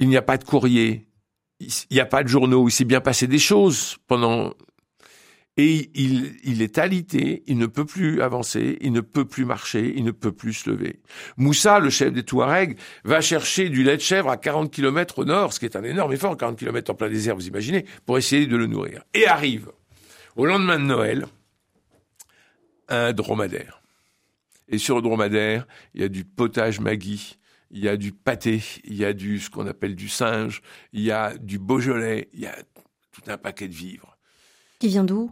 [0.01, 1.07] Il n'y a pas de courrier,
[1.61, 4.53] il n'y a pas de journaux, il s'est bien passé des choses pendant...
[5.57, 10.03] Et il, est alité, il ne peut plus avancer, il ne peut plus marcher, il
[10.03, 11.01] ne peut plus se lever.
[11.37, 15.25] Moussa, le chef des Touaregs, va chercher du lait de chèvre à 40 km au
[15.25, 18.19] nord, ce qui est un énorme effort, 40 km en plein désert, vous imaginez, pour
[18.19, 19.05] essayer de le nourrir.
[19.15, 19.71] Et arrive
[20.37, 21.27] au lendemain de Noël,
[22.89, 23.83] un dromadaire.
[24.69, 27.39] Et sur le dromadaire, il y a du potage Maggi,
[27.71, 31.03] il y a du pâté, il y a du ce qu'on appelle du singe, il
[31.03, 32.57] y a du Beaujolais, il y a
[33.13, 34.17] tout un paquet de vivres.
[34.79, 35.31] Qui vient d'où?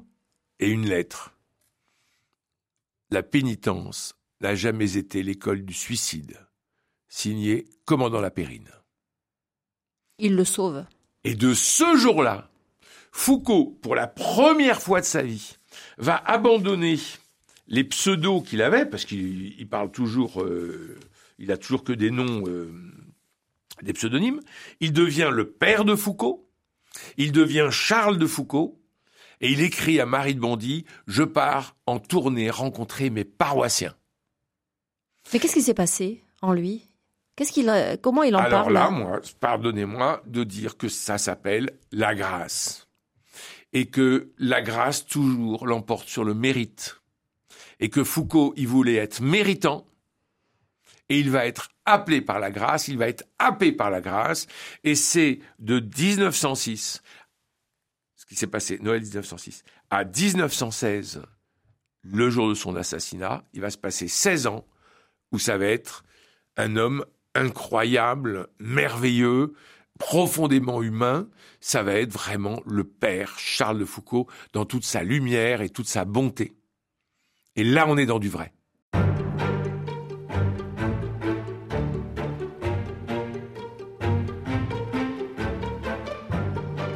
[0.60, 1.32] Et une lettre.
[3.10, 6.38] La pénitence n'a jamais été l'école du suicide.
[7.08, 8.70] Signé Commandant La Périne.
[10.18, 10.84] Il le sauve.
[11.24, 12.50] Et de ce jour-là,
[13.12, 15.59] Foucault, pour la première fois de sa vie,
[15.98, 16.98] va abandonner
[17.68, 20.98] les pseudos qu'il avait, parce qu'il parle toujours, euh,
[21.38, 22.72] il a toujours que des noms, euh,
[23.83, 24.40] des pseudonymes.
[24.81, 26.48] Il devient le père de Foucault,
[27.18, 28.81] il devient Charles de Foucault,
[29.40, 33.94] et il écrit à Marie de Bondy Je pars en tournée rencontrer mes paroissiens.
[35.33, 36.88] Mais qu'est-ce qui s'est passé en lui?
[37.37, 37.70] Qu'est-ce qu'il,
[38.03, 38.55] comment il en parle?
[38.55, 42.88] Alors là, moi, pardonnez-moi de dire que ça s'appelle la grâce
[43.72, 47.00] et que la grâce toujours l'emporte sur le mérite.
[47.80, 49.87] Et que Foucault, il voulait être méritant,
[51.08, 54.46] et il va être appelé par la grâce, il va être happé par la grâce,
[54.85, 57.02] et c'est de 1906,
[58.14, 61.22] ce qui s'est passé, Noël 1906, à 1916,
[62.02, 64.66] le jour de son assassinat, il va se passer 16 ans
[65.32, 66.04] où ça va être
[66.56, 67.04] un homme
[67.35, 69.54] incroyable, merveilleux,
[70.03, 71.29] profondément humain,
[71.61, 75.87] ça va être vraiment le père Charles de Foucault dans toute sa lumière et toute
[75.87, 76.57] sa bonté.
[77.55, 78.53] Et là, on est dans du vrai.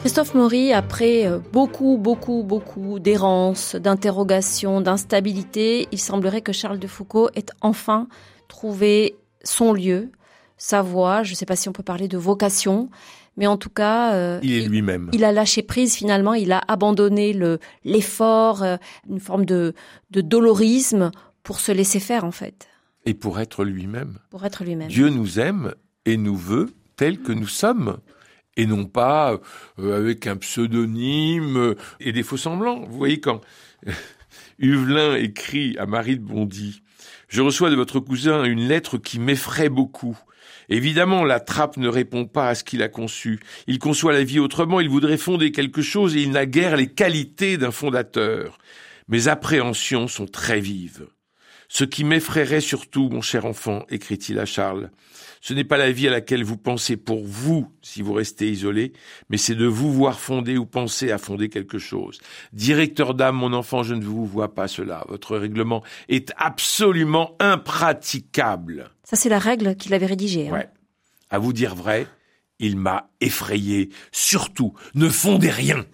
[0.01, 6.89] Christophe Maury, après euh, beaucoup, beaucoup, beaucoup d'errance, d'interrogations, d'instabilité, il semblerait que Charles de
[6.89, 8.09] Foucault ait enfin
[8.49, 10.11] trouvé son lieu,
[10.57, 12.89] sa voix, je ne sais pas si on peut parler de vocation,
[13.37, 15.11] mais en tout cas, euh, il est lui-même.
[15.13, 18.77] Il a lâché prise finalement, il a abandonné le l'effort, euh,
[19.09, 19.75] une forme de
[20.11, 21.11] de dolorisme
[21.43, 22.69] pour se laisser faire en fait.
[23.05, 24.19] Et pour être lui-même.
[24.31, 24.89] Pour être lui-même.
[24.89, 25.75] Dieu nous aime
[26.07, 27.99] et nous veut tels que nous sommes
[28.57, 29.39] et non pas
[29.79, 32.85] euh, avec un pseudonyme et des faux semblants.
[32.87, 33.43] Vous voyez quand
[34.59, 36.83] Huvelin écrit à Marie de Bondy
[37.29, 40.19] Je reçois de votre cousin une lettre qui m'effraie beaucoup.
[40.69, 43.41] Évidemment, la trappe ne répond pas à ce qu'il a conçu.
[43.67, 46.89] Il conçoit la vie autrement, il voudrait fonder quelque chose et il n'a guère les
[46.89, 48.59] qualités d'un fondateur.
[49.09, 51.07] Mes appréhensions sont très vives.
[51.69, 54.91] Ce qui m'effraierait surtout, mon cher enfant, écrit-il à Charles,
[55.41, 58.93] ce n'est pas la vie à laquelle vous pensez pour vous si vous restez isolé,
[59.31, 62.21] mais c'est de vous voir fonder ou penser à fonder quelque chose.
[62.53, 65.05] Directeur d'âme, mon enfant, je ne vous vois pas cela.
[65.09, 68.91] Votre règlement est absolument impraticable.
[69.07, 70.49] Ça, c'est la règle qu'il avait rédigée.
[70.49, 70.53] Hein.
[70.53, 70.69] Ouais.
[71.31, 72.09] À vous dire vrai,
[72.59, 73.91] il m'a effrayé.
[74.11, 75.87] Surtout, ne fondez rien.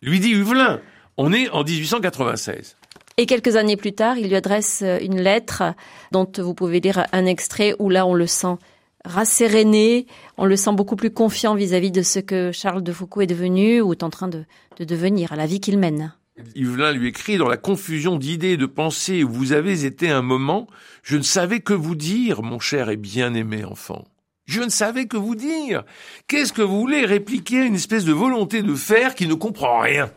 [0.00, 0.80] Lui dit Huvelin.
[1.16, 2.76] On est en 1896.
[3.16, 5.74] Et quelques années plus tard, il lui adresse euh, une lettre
[6.12, 8.56] dont vous pouvez lire un extrait où là on le sent
[9.04, 13.26] rasséréné, on le sent beaucoup plus confiant vis-à-vis de ce que Charles de Foucault est
[13.26, 14.44] devenu ou est en train de,
[14.78, 16.12] de devenir, à la vie qu'il mène.
[16.54, 20.22] Yvelin lui écrit dans la confusion d'idées et de pensées où vous avez été un
[20.22, 20.66] moment,
[21.02, 24.04] je ne savais que vous dire, mon cher et bien-aimé enfant.
[24.44, 25.84] Je ne savais que vous dire.
[26.28, 29.80] Qu'est-ce que vous voulez répliquer à une espèce de volonté de faire qui ne comprend
[29.80, 30.10] rien?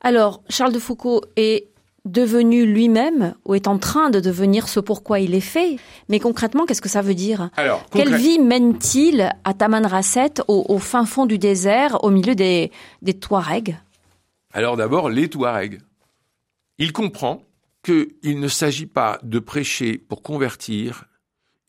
[0.00, 1.68] Alors, Charles de Foucault est
[2.04, 5.76] devenu lui-même ou est en train de devenir ce pourquoi il est fait.
[6.08, 7.50] Mais concrètement, qu'est-ce que ça veut dire?
[7.56, 12.72] Alors, Quelle vie mène-t-il à Taman Rasset, au, fin fond du désert, au milieu des,
[13.02, 13.76] des Touaregs?
[14.52, 15.80] Alors d'abord, les Touaregs.
[16.78, 17.44] Il comprend
[17.82, 21.04] qu'il ne s'agit pas de prêcher pour convertir,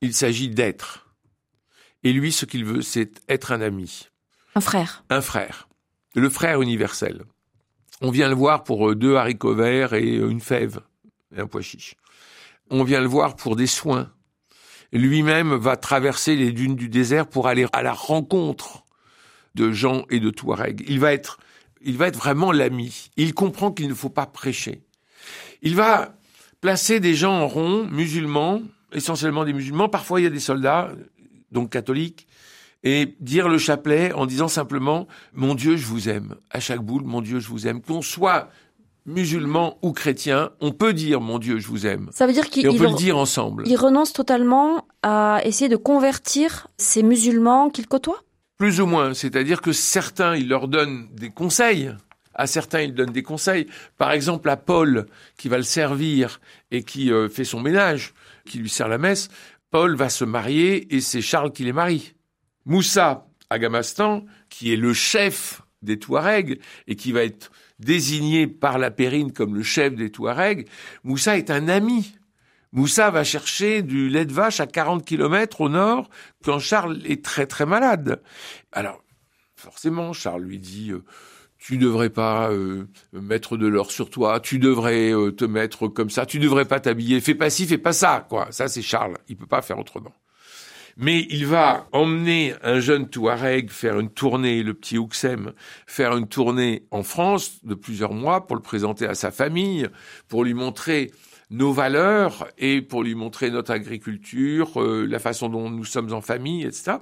[0.02, 1.08] il s'agit d'être.
[2.04, 4.10] Et lui, ce qu'il veut, c'est être un ami.
[4.56, 5.04] Un frère.
[5.10, 5.70] Un frère.
[6.16, 7.24] Le frère universel.
[8.02, 10.82] On vient le voir pour euh, deux haricots verts et euh, une fève
[11.36, 11.96] et un pois chiche.
[12.70, 14.12] On vient le voir pour des soins.
[14.92, 18.84] Lui-même va traverser les dunes du désert pour aller à la rencontre
[19.56, 20.84] de Jean et de Touareg.
[20.88, 21.40] Il va être,
[21.84, 23.10] il va être vraiment l'ami.
[23.18, 24.82] Il comprend qu'il ne faut pas prêcher.
[25.62, 26.16] Il va
[26.62, 28.62] placer des gens en rond, musulmans,
[28.94, 29.90] essentiellement des musulmans.
[29.90, 30.92] Parfois, il y a des soldats,
[31.52, 32.28] donc catholiques,
[32.84, 36.36] et dire le chapelet en disant simplement Mon Dieu, je vous aime.
[36.50, 37.82] À chaque boule, Mon Dieu, je vous aime.
[37.82, 38.50] Qu'on soit
[39.06, 42.10] musulman ou chrétien, on peut dire Mon Dieu, je vous aime.
[42.12, 43.64] Ça veut dire qu'il on peut le dire ensemble.
[43.68, 48.22] Il renonce totalement à essayer de convertir ces musulmans qu'il côtoie?
[48.58, 49.14] Plus ou moins.
[49.14, 51.92] C'est-à-dire que certains, il leur donne des conseils.
[52.36, 53.68] À certains, il donne des conseils.
[53.98, 55.06] Par exemple, à Paul,
[55.38, 56.40] qui va le servir
[56.72, 58.14] et qui euh, fait son ménage,
[58.46, 59.30] qui lui sert la messe,
[59.70, 62.14] Paul va se marier et c'est Charles qui les marie.
[62.66, 68.92] Moussa Agamastan, qui est le chef des Touaregs et qui va être désigné par la
[68.92, 70.68] Périne comme le chef des Touaregs,
[71.04, 72.16] Moussa est un ami.
[72.74, 76.10] Moussa va chercher du lait de vache à 40 kilomètres au nord
[76.44, 78.22] quand Charles est très très malade.
[78.72, 79.04] Alors,
[79.56, 81.04] forcément, Charles lui dit euh,
[81.60, 86.10] tu devrais pas euh, mettre de l'or sur toi, tu devrais euh, te mettre comme
[86.10, 88.48] ça, tu devrais pas t'habiller, fais pas ci, fais pas ça, quoi.
[88.50, 90.14] Ça c'est Charles, il peut pas faire autrement
[90.98, 95.54] mais il va emmener un jeune Touareg faire une tournée, le petit Ouxem,
[95.88, 99.88] faire une tournée en France de plusieurs mois pour le présenter à sa famille,
[100.28, 101.12] pour lui montrer
[101.50, 106.22] nos valeurs et pour lui montrer notre agriculture, euh, la façon dont nous sommes en
[106.22, 106.98] famille, etc.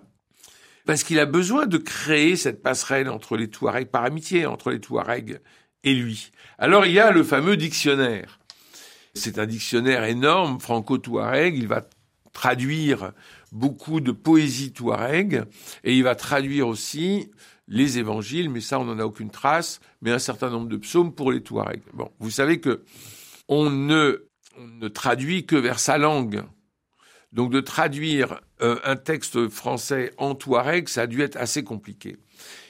[0.85, 4.79] Parce qu'il a besoin de créer cette passerelle entre les Touaregs, par amitié entre les
[4.79, 5.39] Touaregs
[5.83, 6.31] et lui.
[6.57, 8.39] Alors il y a le fameux dictionnaire.
[9.13, 11.57] C'est un dictionnaire énorme, franco-touareg.
[11.57, 11.85] Il va
[12.33, 13.11] traduire
[13.51, 15.43] beaucoup de poésie touareg
[15.83, 17.29] et il va traduire aussi
[17.67, 21.13] les évangiles, mais ça on n'en a aucune trace, mais un certain nombre de psaumes
[21.13, 21.83] pour les touaregs.
[21.93, 22.83] Bon, vous savez que
[23.47, 24.27] on ne,
[24.57, 26.43] ne traduit que vers sa langue.
[27.31, 32.17] Donc de traduire euh, un texte français en touareg, ça a dû être assez compliqué.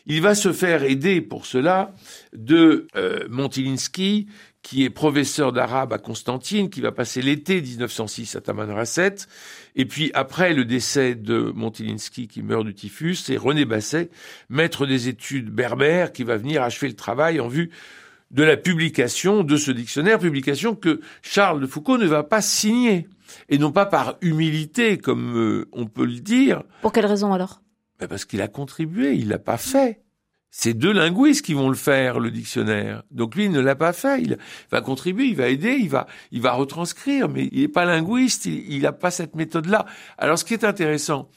[0.05, 1.93] Il va se faire aider pour cela
[2.33, 4.27] de euh, Montilinski,
[4.61, 9.15] qui est professeur d'arabe à Constantine, qui va passer l'été 1906 à Tamanrasset.
[9.75, 14.11] Et puis après le décès de Montilinski qui meurt du typhus, c'est René Basset,
[14.49, 17.71] maître des études berbères, qui va venir achever le travail en vue
[18.31, 23.07] de la publication de ce dictionnaire, publication que Charles de Foucault ne va pas signer.
[23.47, 26.63] Et non pas par humilité, comme euh, on peut le dire.
[26.81, 27.61] Pour quelle raison alors?
[27.99, 30.01] Ben Parce qu'il a contribué, il l'a pas fait.
[30.49, 33.03] C'est deux linguistes qui vont le faire, le dictionnaire.
[33.09, 34.21] Donc lui, il ne l'a pas fait.
[34.21, 34.37] Il
[34.69, 38.47] va contribuer, il va aider, il va, il va retranscrire, mais il n'est pas linguiste,
[38.47, 39.85] il n'a pas cette méthode-là.
[40.17, 41.29] Alors ce qui est intéressant,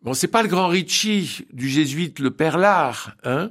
[0.00, 3.50] Bon, c'est pas le grand Ritchie du jésuite le Père Lard, hein.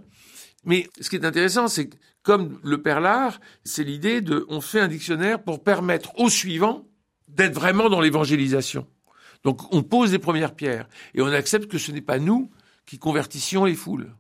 [0.64, 1.96] Mais ce qui est intéressant, c'est que
[2.28, 6.86] comme le Père Lard, c'est l'idée de, on fait un dictionnaire pour permettre aux suivants
[7.30, 8.86] d'être vraiment dans l'évangélisation.
[9.46, 12.52] Donc on pose les premières pierres et on accepte que ce n'est pas nous
[12.86, 14.14] qui convertissions les foules.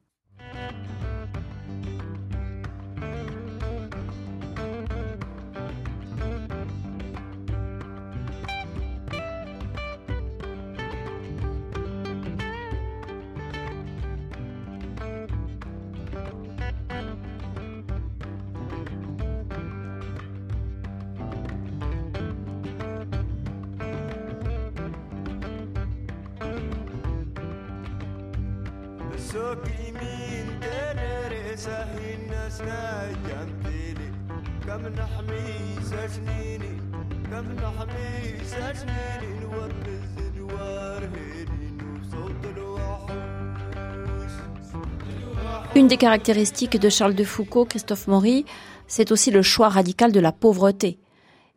[45.97, 48.45] Des caractéristiques de Charles de Foucault, Christophe Maury,
[48.85, 50.99] c'est aussi le choix radical de la pauvreté.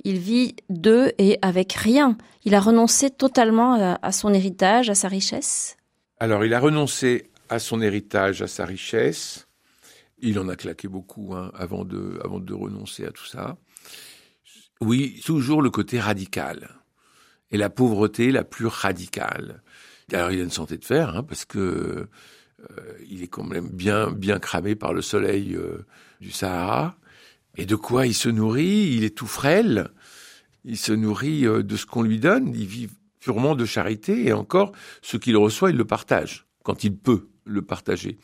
[0.02, 2.16] Il vit de et avec rien.
[2.46, 5.76] Il a renoncé totalement à son héritage, à sa richesse.
[6.20, 9.46] Alors, il a renoncé à son héritage, à sa richesse.
[10.20, 12.18] Il en a claqué beaucoup hein, avant, de,
[12.54, 13.58] renoncer à tout ça.
[14.80, 16.70] Oui, toujours le côté radical.
[17.50, 19.62] Et la pauvreté la plus radicale.
[20.10, 22.08] Alors, il a une santé de fer, hein, parce que
[23.10, 25.84] il est quand même bien, bien cramé par le soleil euh,
[26.20, 26.96] du Sahara.
[27.56, 28.94] Et de quoi il se nourrit?
[28.94, 29.90] Il est tout frêle.
[30.64, 32.52] Il se nourrit euh, de ce qu'on lui donne.
[32.54, 32.88] Il vit
[33.18, 34.26] purement de charité.
[34.26, 38.18] Et encore, ce qu'il reçoit, il le partage quand il peut le partager.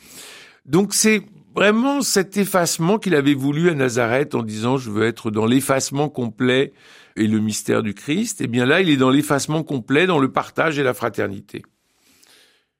[0.65, 1.23] Donc c'est
[1.55, 6.09] vraiment cet effacement qu'il avait voulu à Nazareth en disant je veux être dans l'effacement
[6.09, 6.73] complet
[7.17, 8.41] et le mystère du Christ.
[8.41, 11.63] Et eh bien là, il est dans l'effacement complet, dans le partage et la fraternité.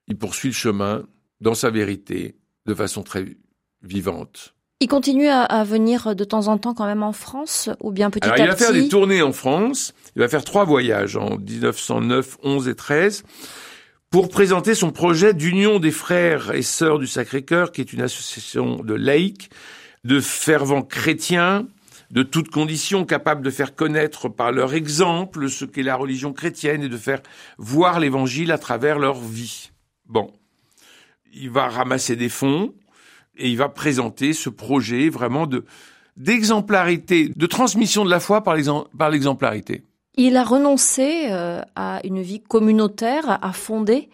[0.09, 1.05] Il poursuit le chemin
[1.41, 3.25] dans sa vérité de façon très
[3.83, 4.55] vivante.
[4.81, 8.29] Il continue à, venir de temps en temps quand même en France ou bien petit
[8.29, 9.95] Alors, à il va faire des tournées en France.
[10.15, 13.25] Il va faire trois voyages en 1909, 11 et 13
[14.11, 18.77] pour présenter son projet d'union des frères et sœurs du Sacré-Cœur, qui est une association
[18.77, 19.51] de laïcs,
[20.05, 21.67] de fervents chrétiens,
[22.11, 26.83] de toutes conditions, capables de faire connaître par leur exemple ce qu'est la religion chrétienne
[26.83, 27.23] et de faire
[27.57, 29.71] voir l'évangile à travers leur vie.
[30.05, 30.31] Bon
[31.35, 32.73] il va ramasser des fonds
[33.37, 35.65] et il va présenter ce projet vraiment de
[36.17, 39.85] d'exemplarité, de transmission de la foi par l'exemplarité.
[40.17, 44.09] Il a renoncé euh, à une vie communautaire, à fonder.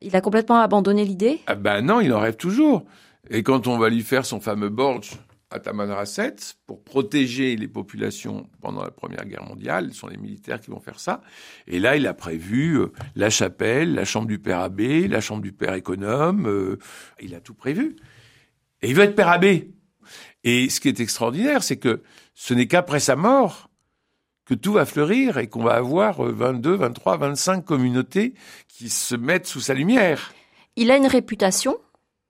[0.00, 1.40] Il a complètement abandonné l'idée?
[1.48, 2.84] Ah ben non, il en rêve toujours.
[3.30, 5.18] Et quand on va lui faire son fameux Borge
[5.50, 6.36] à Tamanrasset
[6.66, 9.92] pour protéger les populations pendant la Première Guerre mondiale.
[9.92, 11.22] Ce sont les militaires qui vont faire ça.
[11.66, 15.42] Et là, il a prévu euh, la chapelle, la chambre du père abbé, la chambre
[15.42, 16.46] du père économe.
[16.46, 16.78] Euh,
[17.20, 17.96] il a tout prévu.
[18.82, 19.70] Et il veut être père abbé.
[20.44, 22.02] Et ce qui est extraordinaire, c'est que
[22.34, 23.68] ce n'est qu'après sa mort
[24.44, 28.34] que tout va fleurir et qu'on va avoir 22, 23, 25 communautés
[28.68, 30.32] qui se mettent sous sa lumière.
[30.76, 31.78] Il a une réputation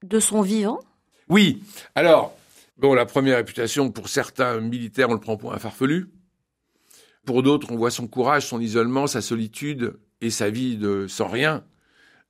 [0.02, 0.80] de son vivant?
[1.28, 1.62] Oui.
[1.94, 2.34] Alors,
[2.80, 6.08] Bon, la première réputation, pour certains militaires, on le prend pour un farfelu.
[7.26, 11.28] Pour d'autres, on voit son courage, son isolement, sa solitude et sa vie de sans
[11.28, 11.62] rien.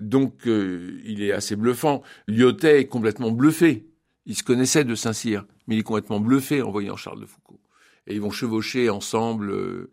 [0.01, 2.03] Donc, euh, il est assez bluffant.
[2.27, 3.87] Lyotet est complètement bluffé.
[4.27, 7.61] Il se connaissait de Saint-Cyr, mais il est complètement bluffé en voyant Charles de Foucault.
[8.09, 9.91] Et ils vont chevaucher ensemble euh,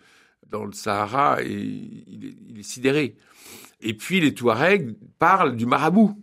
[0.50, 3.16] dans le Sahara et il est, il est sidéré.
[3.82, 6.20] Et puis les Touaregs parlent du marabout.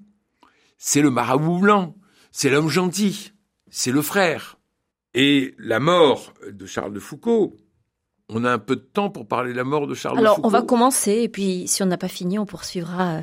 [0.76, 1.97] C'est le marabout blanc.
[2.32, 3.34] C'est l'homme gentil
[3.75, 4.57] c'est le frère.
[5.14, 7.57] Et la mort de Charles de Foucault,
[8.29, 10.33] on a un peu de temps pour parler de la mort de Charles de Foucault.
[10.33, 13.20] Alors, on va commencer, et puis si on n'a pas fini, on poursuivra euh,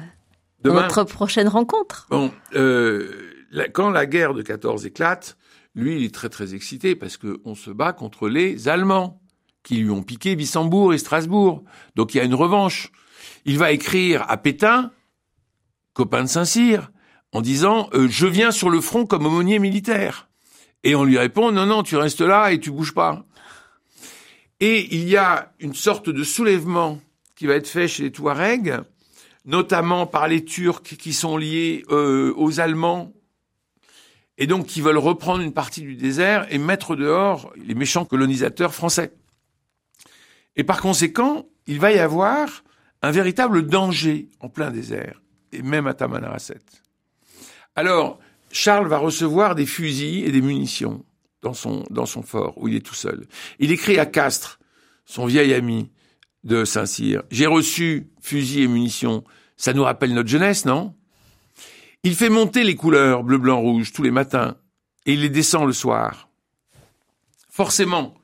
[0.65, 2.07] notre prochaine rencontre.
[2.09, 3.31] Bon, euh,
[3.73, 5.37] quand la guerre de 14 éclate,
[5.73, 9.21] lui, il est très très excité parce qu'on se bat contre les Allemands
[9.63, 11.63] qui lui ont piqué Wissembourg et Strasbourg.
[11.95, 12.91] Donc il y a une revanche.
[13.45, 14.91] Il va écrire à Pétain,
[15.93, 16.91] copain de Saint-Cyr,
[17.31, 20.27] en disant euh, Je viens sur le front comme aumônier militaire».
[20.83, 23.25] Et on lui répond, non, non, tu restes là et tu bouges pas.
[24.59, 26.99] Et il y a une sorte de soulèvement
[27.35, 28.81] qui va être fait chez les Touaregs,
[29.45, 33.11] notamment par les Turcs qui sont liés euh, aux Allemands,
[34.37, 38.73] et donc qui veulent reprendre une partie du désert et mettre dehors les méchants colonisateurs
[38.73, 39.13] français.
[40.55, 42.63] Et par conséquent, il va y avoir
[43.01, 45.21] un véritable danger en plein désert,
[45.51, 46.59] et même à Tamanrasset.
[47.75, 48.19] Alors,
[48.51, 51.03] Charles va recevoir des fusils et des munitions
[51.41, 53.27] dans son, dans son fort, où il est tout seul.
[53.59, 54.59] Il écrit à Castres,
[55.05, 55.89] son vieil ami
[56.43, 59.23] de Saint-Cyr, j'ai reçu fusils et munitions,
[59.61, 60.95] Ça nous rappelle notre jeunesse, non?
[62.01, 64.57] Il fait monter les couleurs bleu, blanc, rouge tous les matins
[65.05, 66.29] et il les descend le soir.
[67.47, 68.15] Forcément,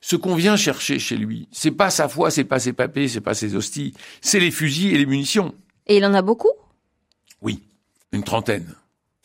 [0.00, 3.20] ce qu'on vient chercher chez lui, c'est pas sa foi, c'est pas ses papiers, c'est
[3.20, 5.54] pas ses hosties, c'est les fusils et les munitions.
[5.86, 6.50] Et il en a beaucoup?
[7.40, 7.62] Oui,
[8.10, 8.74] une trentaine.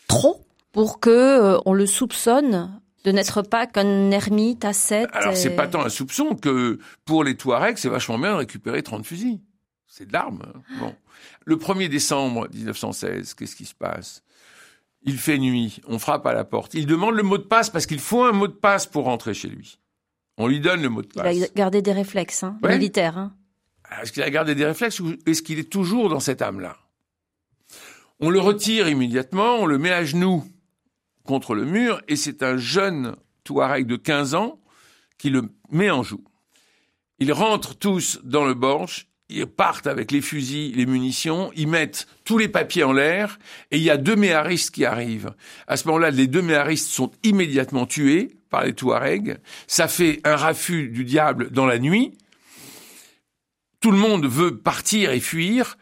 [0.08, 0.45] Trop?
[0.76, 5.07] Pour que euh, on le soupçonne de n'être pas qu'un ermite ascète.
[5.13, 8.84] Alors c'est pas tant un soupçon que pour les Touaregs, c'est vachement bien de récupérer
[8.84, 9.39] 30 fusils.
[9.88, 10.41] C'est de l'arme.
[10.43, 10.59] Hein.
[10.82, 10.93] Bon.
[11.45, 14.21] Le 1er décembre 1916, qu'est-ce qui se passe?
[15.01, 16.73] Il fait nuit, on frappe à la porte.
[16.73, 19.34] Il demande le mot de passe parce qu'il faut un mot de passe pour rentrer
[19.34, 19.80] chez lui.
[20.38, 21.34] On lui donne le mot de passe.
[21.34, 23.17] Il a gardé des réflexes hein, militaires.
[23.17, 23.34] Hein.
[24.01, 26.76] Est-ce qu'il a gardé des réflexes ou est-ce qu'il est toujours dans cette âme-là?
[28.19, 30.43] On le retire immédiatement, on le met à genoux
[31.26, 34.59] contre le mur et c'est un jeune Touareg de 15 ans
[35.17, 36.23] qui le met en joue.
[37.19, 42.07] Ils rentrent tous dans le borge, ils partent avec les fusils, les munitions, ils mettent
[42.26, 43.39] tous les papiers en l'air,
[43.71, 45.34] et il y a deux méharistes qui arrivent.
[45.67, 49.38] À ce moment-là, les deux méharistes sont immédiatement tués par les Touaregs.
[49.67, 52.17] Ça fait un raffut du diable dans la nuit.
[53.80, 55.78] Tout le monde veut partir et fuir.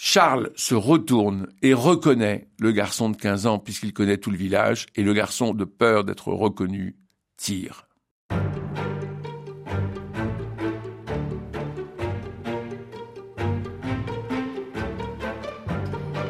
[0.00, 4.86] Charles se retourne et reconnaît le garçon de 15 ans puisqu'il connaît tout le village,
[4.94, 6.94] et le garçon, de peur d'être reconnu,
[7.36, 7.88] tire.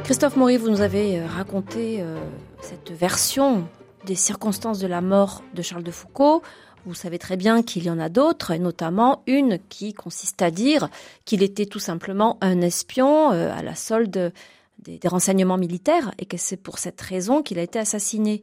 [0.05, 2.16] Christophe Maury, vous nous avez euh, raconté euh,
[2.62, 3.69] cette version
[4.07, 6.43] des circonstances de la mort de Charles de Foucault.
[6.87, 10.89] Vous savez très bien qu'il y en a d'autres, notamment une qui consiste à dire
[11.24, 14.33] qu'il était tout simplement un espion euh, à la solde
[14.79, 18.43] des, renseignements militaires et que c'est pour cette raison qu'il a été assassiné.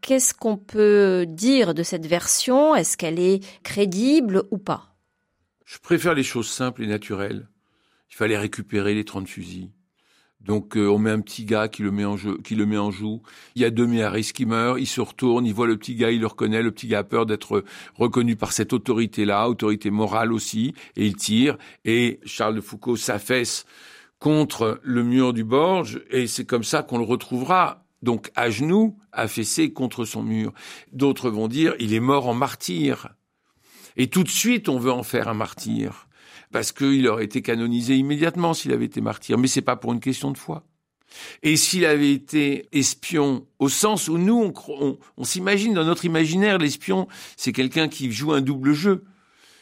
[0.00, 2.74] Qu'est-ce qu'on peut dire de cette version?
[2.74, 4.94] Est-ce qu'elle est crédible ou pas?
[5.64, 7.48] Je préfère les choses simples et naturelles.
[8.10, 9.70] Il fallait récupérer les 30 fusils.
[10.44, 12.76] Donc euh, on met un petit gars qui le met en jeu, qui le met
[12.76, 13.22] en joue.
[13.54, 16.10] Il y a deux méharis qui meurent, il se retourne, il voit le petit gars,
[16.10, 17.64] il le reconnaît, le petit gars a peur d'être
[17.94, 21.56] reconnu par cette autorité-là, autorité morale aussi, et il tire.
[21.84, 23.64] Et Charles de Foucault s'affaisse
[24.18, 27.84] contre le mur du Borge, et c'est comme ça qu'on le retrouvera.
[28.02, 30.52] Donc à genoux, affaissé contre son mur.
[30.92, 33.08] D'autres vont dire, il est mort en martyr.
[33.96, 36.06] Et tout de suite, on veut en faire un martyr
[36.54, 39.38] parce qu'il aurait été canonisé immédiatement s'il avait été martyr.
[39.38, 40.64] Mais c'est pas pour une question de foi.
[41.42, 47.08] Et s'il avait été espion, au sens où nous, on, s'imagine dans notre imaginaire, l'espion,
[47.36, 49.02] c'est quelqu'un qui joue un double jeu.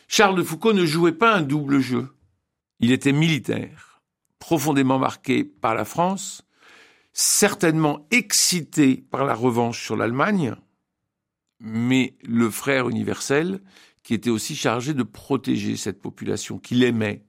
[0.07, 2.09] Charles de Foucault ne jouait pas un double jeu.
[2.79, 4.03] Il était militaire,
[4.39, 6.43] profondément marqué par la France,
[7.15, 10.57] certainement excité par la revanche sur l'Allemagne,
[11.59, 13.63] mais le frère universel
[14.13, 17.25] qui était aussi chargé de protéger cette population qu'il aimait.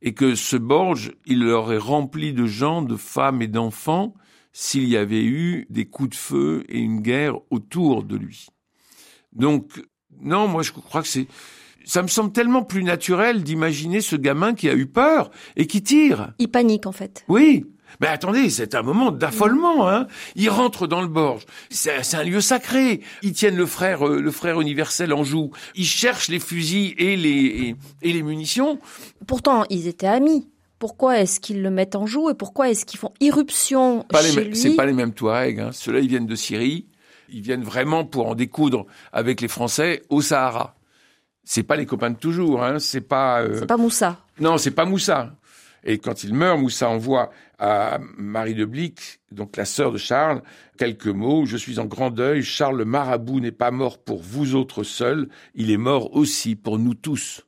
[0.00, 4.14] Et que ce Borge, il l'aurait rempli de gens, de femmes et d'enfants
[4.52, 8.46] s'il y avait eu des coups de feu et une guerre autour de lui.
[9.32, 9.84] Donc,
[10.20, 11.26] non, moi je crois que c'est...
[11.84, 15.82] Ça me semble tellement plus naturel d'imaginer ce gamin qui a eu peur et qui
[15.82, 16.32] tire.
[16.38, 17.24] Il panique en fait.
[17.26, 17.66] Oui,
[18.00, 19.88] mais attendez, c'est un moment d'affolement.
[19.88, 20.06] Hein.
[20.36, 21.44] Ils rentrent dans le Borge.
[21.70, 23.00] C'est un lieu sacré.
[23.22, 25.50] Ils tiennent le frère, euh, le frère universel en joue.
[25.74, 28.78] Ils cherchent les fusils et les, et, les munitions.
[29.26, 30.48] Pourtant, ils étaient amis.
[30.78, 34.56] Pourquoi est-ce qu'ils le mettent en joue et pourquoi est-ce qu'ils font irruption chez lui
[34.56, 35.60] C'est pas les mêmes Touaregs.
[35.60, 35.70] Hein.
[35.72, 36.86] Ceux-là, ils viennent de Syrie.
[37.30, 40.74] Ils viennent vraiment pour en découdre avec les Français au Sahara.
[41.42, 42.62] C'est pas les copains de toujours.
[42.62, 42.78] Hein.
[42.78, 43.42] C'est pas.
[43.42, 43.60] Euh...
[43.60, 44.18] C'est pas Moussa.
[44.40, 45.34] Non, c'est pas Moussa.
[45.84, 50.42] Et quand il meurt, Moussa envoie à Marie de Blic, donc la sœur de Charles,
[50.78, 51.44] quelques mots.
[51.44, 52.42] Je suis en grand deuil.
[52.42, 55.28] Charles le marabout n'est pas mort pour vous autres seuls.
[55.54, 57.46] Il est mort aussi pour nous tous.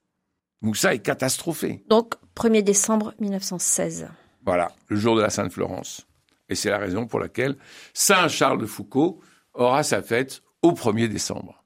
[0.61, 1.83] Moussa est catastrophé.
[1.89, 4.09] Donc, 1er décembre 1916.
[4.45, 6.07] Voilà, le jour de la Sainte Florence.
[6.49, 7.57] Et c'est la raison pour laquelle
[7.95, 9.21] Saint Charles de Foucault
[9.55, 11.65] aura sa fête au 1er décembre.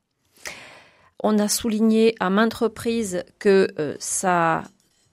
[1.23, 4.62] On a souligné à maintes reprises que euh, sa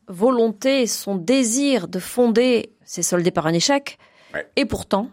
[0.07, 3.97] volonté, son désir de fonder s'est soldé par un échec.
[4.55, 5.09] Et pourtant,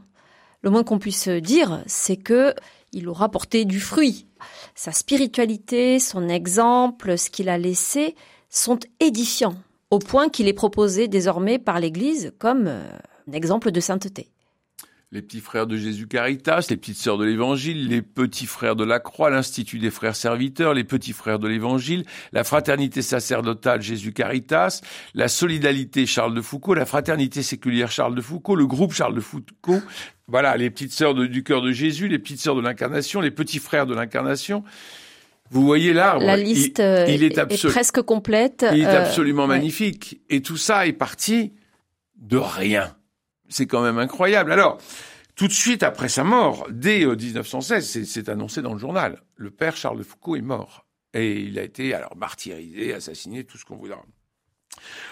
[0.62, 2.54] le moins qu'on puisse dire, c'est que
[2.92, 4.26] il aura porté du fruit.
[4.74, 8.14] Sa spiritualité, son exemple, ce qu'il a laissé
[8.48, 9.56] sont édifiants,
[9.90, 12.88] au point qu'il est proposé désormais par l'Église comme euh,
[13.28, 14.30] un exemple de sainteté
[15.14, 18.82] les petits frères de Jésus Caritas, les petites sœurs de l'Évangile, les petits frères de
[18.82, 24.12] la Croix, l'Institut des frères serviteurs, les petits frères de l'Évangile, la fraternité sacerdotale Jésus
[24.12, 24.80] Caritas,
[25.14, 29.20] la solidarité Charles de Foucault, la fraternité séculière Charles de Foucault, le groupe Charles de
[29.20, 29.80] Foucault,
[30.26, 33.60] voilà, les petites sœurs du cœur de Jésus, les petites sœurs de l'Incarnation, les petits
[33.60, 34.64] frères de l'Incarnation.
[35.50, 36.26] Vous voyez l'arbre.
[36.26, 38.66] La liste il, est, presque complète.
[38.72, 40.20] Il est euh, absolument magnifique.
[40.28, 41.52] Et tout ça est parti
[42.16, 42.96] de rien.
[43.48, 44.52] C'est quand même incroyable.
[44.52, 44.78] Alors,
[45.36, 49.50] tout de suite après sa mort, dès 1916, euh, c'est annoncé dans le journal, le
[49.50, 50.86] père Charles de Foucault est mort.
[51.12, 54.02] Et il a été alors martyrisé, assassiné, tout ce qu'on voudra.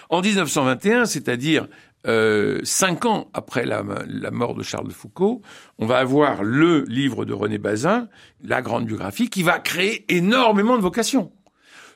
[0.09, 1.67] En 1921, c'est-à-dire
[2.05, 5.41] euh, cinq ans après la, mort de Charles de Foucault,
[5.77, 8.09] on va avoir le livre de René Bazin,
[8.41, 11.31] la grande biographie, qui va créer énormément de vocations.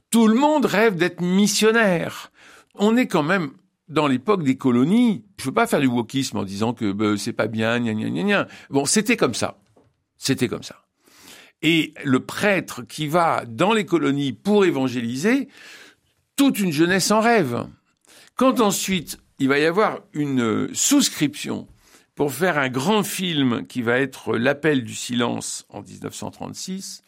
[0.09, 2.31] Tout le monde rêve d'être missionnaire.
[2.75, 3.51] On est quand même
[3.88, 5.25] dans l'époque des colonies.
[5.39, 8.09] Je veux pas faire du wokisme en disant que bah, c'est pas bien, gna gna
[8.09, 8.47] gna gna.
[8.69, 9.57] Bon, c'était comme ça.
[10.17, 10.83] C'était comme ça.
[11.61, 15.47] Et le prêtre qui va dans les colonies pour évangéliser,
[16.35, 17.65] toute une jeunesse en rêve.
[18.35, 21.67] Quand ensuite il va y avoir une souscription
[22.15, 27.03] pour faire un grand film qui va être L'appel du silence en 1936,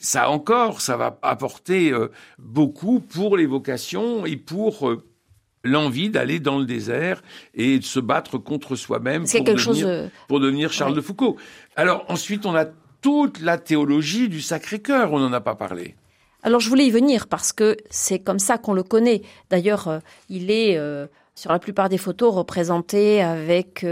[0.00, 5.04] ça encore, ça va apporter euh, beaucoup pour les vocations et pour euh,
[5.64, 7.22] l'envie d'aller dans le désert
[7.54, 11.36] et de se battre contre soi-même pour, devenir, pour devenir Charles de Foucault.
[11.74, 12.66] Alors ensuite, on a
[13.00, 15.94] toute la théologie du Sacré-Cœur, on n'en a pas parlé.
[16.42, 19.22] Alors je voulais y venir parce que c'est comme ça qu'on le connaît.
[19.50, 19.98] D'ailleurs, euh,
[20.28, 20.78] il est
[21.34, 23.84] sur la plupart des photos représenté avec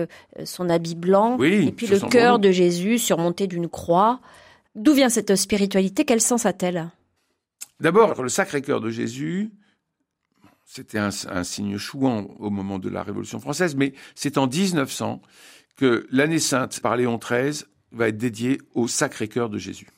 [0.44, 4.20] son habit blanc et puis le cœur de Jésus surmonté d'une croix.
[4.74, 6.04] D'où vient cette spiritualité?
[6.04, 6.90] Quel sens a-t-elle?
[7.80, 9.50] D'abord, le Sacré-Cœur de Jésus,
[10.74, 11.10] c'était un,
[11.44, 15.20] signe chouant au moment de la Révolution française, mais c'est en 1900
[15.76, 19.88] que l'année sainte par Léon XIII va être dédiée au Sacré-Cœur de Jésus.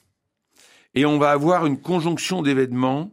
[0.97, 3.13] Et on va avoir une conjonction d'événements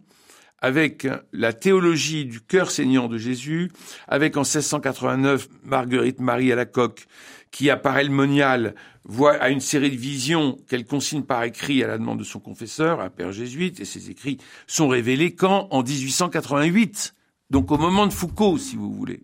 [0.58, 3.72] avec la théologie du cœur saignant de Jésus,
[4.08, 7.06] avec en 1689 Marguerite Marie à la coque
[7.52, 11.88] qui apparaît le monial voit à une série de visions qu'elle consigne par écrit à
[11.88, 15.68] la demande de son confesseur, un père jésuite, et ces écrits sont révélés quand?
[15.70, 17.14] En 1888.
[17.52, 19.24] Donc au moment de Foucault, si vous voulez.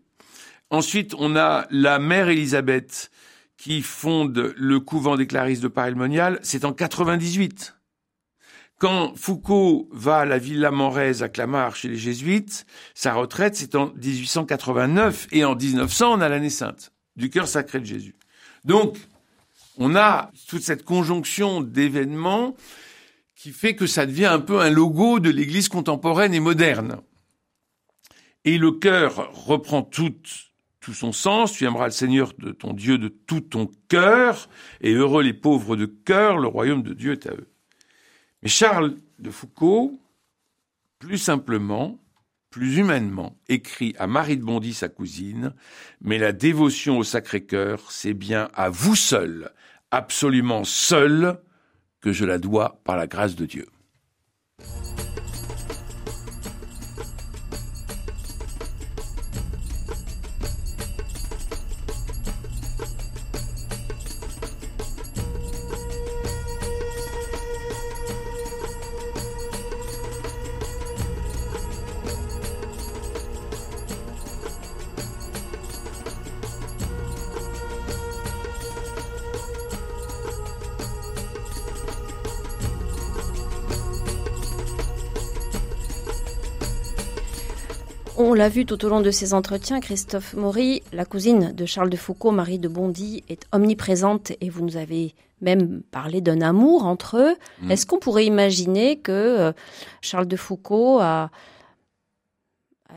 [0.69, 3.09] Ensuite, on a la mère Élisabeth
[3.55, 7.75] qui fonde le couvent des Clarisses de Paris-le-Monial, c'est en 98.
[8.79, 13.75] Quand Foucault va à la Villa Morez à Clamart chez les Jésuites, sa retraite c'est
[13.75, 18.15] en 1889 et en 1900 on a l'année sainte du cœur sacré de Jésus.
[18.65, 18.97] Donc,
[19.77, 22.55] on a toute cette conjonction d'événements
[23.35, 26.97] qui fait que ça devient un peu un logo de l'Église contemporaine et moderne.
[28.47, 30.15] Et le cœur reprend tout,
[30.93, 31.51] son sens.
[31.51, 34.47] Tu aimeras le Seigneur de ton Dieu de tout ton cœur,
[34.79, 37.49] et heureux les pauvres de cœur, le royaume de Dieu est à eux.
[38.41, 39.99] Mais Charles de Foucault,
[40.97, 41.99] plus simplement,
[42.49, 45.53] plus humainement, écrit à Marie de Bondy, sa cousine,
[45.99, 49.51] mais la dévotion au Sacré-Cœur, c'est bien à vous seul,
[49.91, 51.37] absolument seul,
[51.99, 53.67] que je la dois par la grâce de Dieu.
[88.37, 91.97] L'a vu tout au long de ces entretiens, Christophe Maury, la cousine de Charles de
[91.97, 97.17] Foucault, Marie de Bondy, est omniprésente et vous nous avez même parlé d'un amour entre
[97.17, 97.35] eux.
[97.61, 97.71] Mm.
[97.71, 99.51] Est-ce qu'on pourrait imaginer que euh,
[100.01, 101.29] Charles de Foucault a,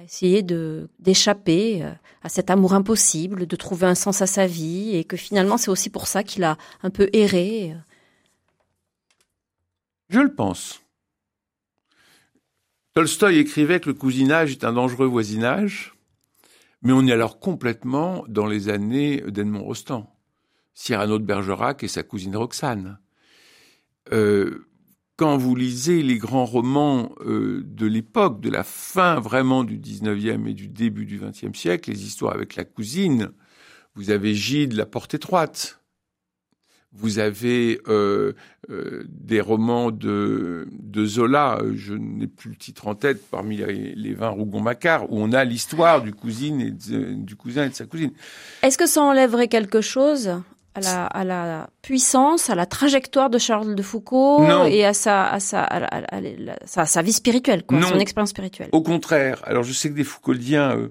[0.04, 1.90] essayé d'échapper euh,
[2.22, 5.70] à cet amour impossible, de trouver un sens à sa vie et que finalement c'est
[5.70, 7.74] aussi pour ça qu'il a un peu erré
[10.08, 10.80] Je le pense.
[12.94, 15.94] Tolstoï écrivait que le cousinage est un dangereux voisinage,
[16.82, 20.12] mais on est alors complètement dans les années d'Edmond Rostand,
[20.74, 22.98] Cyrano de Bergerac et sa cousine Roxane.
[24.12, 24.66] Euh,
[25.16, 30.48] quand vous lisez les grands romans euh, de l'époque, de la fin vraiment du 19e
[30.48, 33.30] et du début du 20e siècle, les histoires avec la cousine,
[33.94, 35.79] vous avez Gide, La Porte étroite,
[36.92, 38.32] vous avez euh,
[38.70, 43.94] euh, des romans de, de Zola, je n'ai plus le titre en tête, parmi les,
[43.94, 47.86] les 20 Rougon-Macquart, où on a l'histoire du, cousine et du cousin et de sa
[47.86, 48.10] cousine.
[48.62, 50.32] Est-ce que ça enlèverait quelque chose
[50.74, 55.26] à la, à la puissance, à la trajectoire de Charles de Foucault et à sa,
[55.26, 58.68] à sa, à sa, vie spirituelle, quoi, son expérience spirituelle?
[58.72, 59.40] Au contraire.
[59.44, 60.88] Alors je sais que des Foucauldiens euh,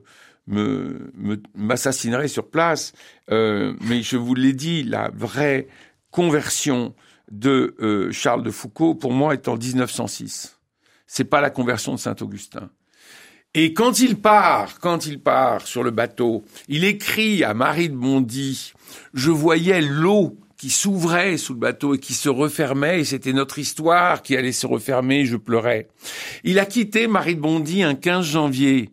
[0.48, 2.94] me m'assassineraient sur place,
[3.32, 5.68] euh, mais je vous l'ai dit, la vraie
[6.12, 6.94] conversion
[7.32, 10.60] de euh, Charles de Foucault, pour moi, est en 1906.
[11.08, 12.70] C'est pas la conversion de Saint-Augustin.
[13.56, 17.96] Et quand il part, quand il part sur le bateau, il écrit à Marie de
[17.96, 18.74] Bondy,
[19.14, 23.58] je voyais l'eau qui s'ouvrait sous le bateau et qui se refermait, et c'était notre
[23.58, 25.88] histoire qui allait se refermer, je pleurais.
[26.44, 28.92] Il a quitté Marie de Bondy un 15 janvier.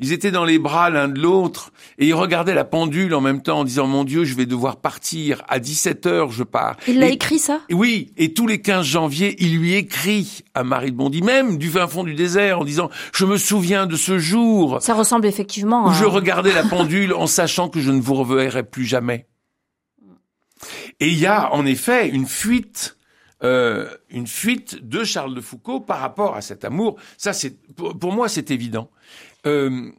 [0.00, 3.42] Ils étaient dans les bras l'un de l'autre et ils regardaient la pendule en même
[3.42, 6.76] temps en disant mon Dieu, je vais devoir partir à 17 heures, je pars.
[6.88, 7.60] Il l'a écrit ça?
[7.70, 11.68] Oui, et tous les 15 janvier, il lui écrit à Marie de Bondy, même du
[11.68, 14.78] fin fond du désert, en disant je me souviens de ce jour.
[14.80, 15.88] Ça ressemble effectivement.
[15.88, 19.26] Où je regardais la pendule en sachant que je ne vous reverrai plus jamais.
[20.98, 22.96] Et il y a en effet une fuite.
[23.42, 26.96] Euh, une fuite de Charles de Foucault par rapport à cet amour.
[27.16, 28.90] Ça, c'est pour moi, c'est évident.
[29.46, 29.90] Euh,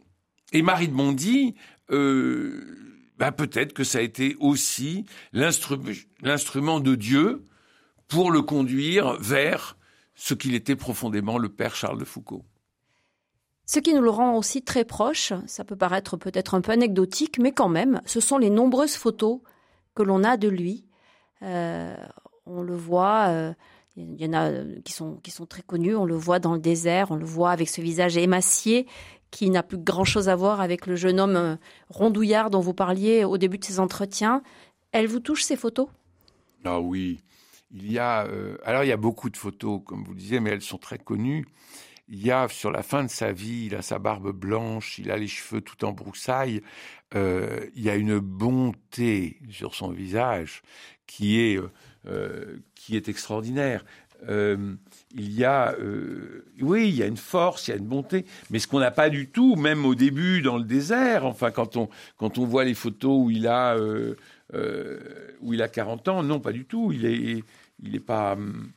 [0.53, 1.55] et Marie de Bondy,
[1.91, 2.61] euh,
[3.17, 7.45] bah peut-être que ça a été aussi l'instrument de Dieu
[8.07, 9.77] pour le conduire vers
[10.15, 12.43] ce qu'il était profondément le père Charles de Foucault.
[13.65, 17.39] Ce qui nous le rend aussi très proche, ça peut paraître peut-être un peu anecdotique,
[17.39, 19.39] mais quand même, ce sont les nombreuses photos
[19.95, 20.85] que l'on a de lui.
[21.41, 21.95] Euh,
[22.45, 23.53] on le voit,
[23.95, 24.51] il y en a
[24.83, 27.51] qui sont, qui sont très connus, on le voit dans le désert, on le voit
[27.51, 28.87] avec ce visage émacié
[29.31, 31.55] qui n'a plus grand-chose à voir avec le jeune homme euh,
[31.89, 34.43] rondouillard dont vous parliez au début de ces entretiens.
[34.91, 35.87] Elle vous touche ces photos?
[36.65, 37.21] Ah oui,
[37.71, 40.39] il y a euh, alors il y a beaucoup de photos comme vous le disiez,
[40.39, 41.47] mais elles sont très connues.
[42.09, 45.09] Il y a sur la fin de sa vie, il a sa barbe blanche, il
[45.11, 46.61] a les cheveux tout en broussailles.
[47.15, 50.61] Euh, il y a une bonté sur son visage
[51.07, 51.59] qui est
[52.75, 53.85] qui est extraordinaire.
[54.29, 54.75] Euh,
[55.13, 58.25] il y a, euh, oui, il y a une force, il y a une bonté,
[58.49, 61.25] mais ce qu'on n'a pas du tout, même au début dans le désert.
[61.25, 64.15] Enfin, quand on quand on voit les photos où il a euh,
[65.41, 66.91] où il a 40 ans, non, pas du tout.
[66.91, 67.43] Il est
[67.83, 68.33] il est pas.
[68.33, 68.71] Hum.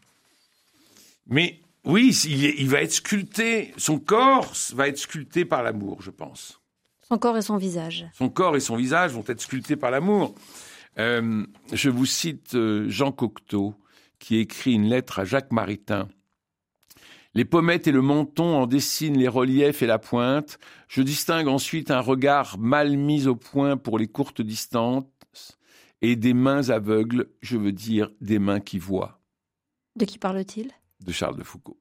[1.26, 3.72] Mais oui, il, il va être sculpté.
[3.76, 6.60] Son corps va être sculpté par l'amour, je pense.
[7.06, 8.06] Son corps et son visage.
[8.14, 10.34] Son corps et son visage vont être sculptés par l'amour.
[10.96, 12.56] je vous cite
[12.88, 13.74] Jean Cocteau
[14.18, 16.08] qui écrit une lettre à Jacques Maritain.
[17.34, 20.58] Les pommettes et le menton en dessinent les reliefs et la pointe.
[20.88, 25.58] Je distingue ensuite un regard mal mis au point pour les courtes distances
[26.00, 29.20] et des mains aveugles, je veux dire des mains qui voient.
[29.96, 30.70] De qui parle-t-il?
[31.00, 31.80] De Charles de Foucault.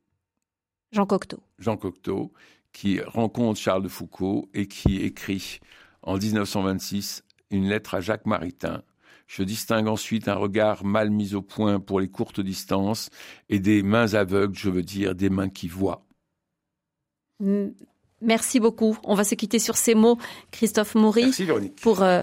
[0.91, 1.43] Jean Cocteau.
[1.59, 2.33] Jean Cocteau,
[2.71, 5.59] qui rencontre Charles de Foucault et qui écrit
[6.01, 8.83] en 1926 une lettre à Jacques Maritain
[9.35, 13.09] je distingue ensuite un regard mal mis au point pour les courtes distances
[13.49, 16.05] et des mains aveugles, je veux dire des mains qui voient.
[18.21, 18.95] Merci beaucoup.
[19.03, 20.19] On va se quitter sur ces mots,
[20.51, 21.23] Christophe Maury.
[21.23, 21.81] Merci Véronique.
[21.81, 22.21] Pour euh,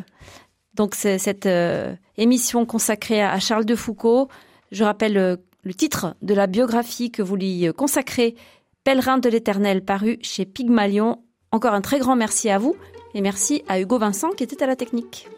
[0.75, 4.29] donc cette euh, émission consacrée à Charles de Foucault.
[4.71, 8.37] Je rappelle euh, le titre de la biographie que vous lui consacrez,
[8.85, 11.25] Pèlerin de l'Éternel, paru chez Pygmalion.
[11.51, 12.77] Encore un très grand merci à vous
[13.15, 15.29] et merci à Hugo Vincent qui était à la technique.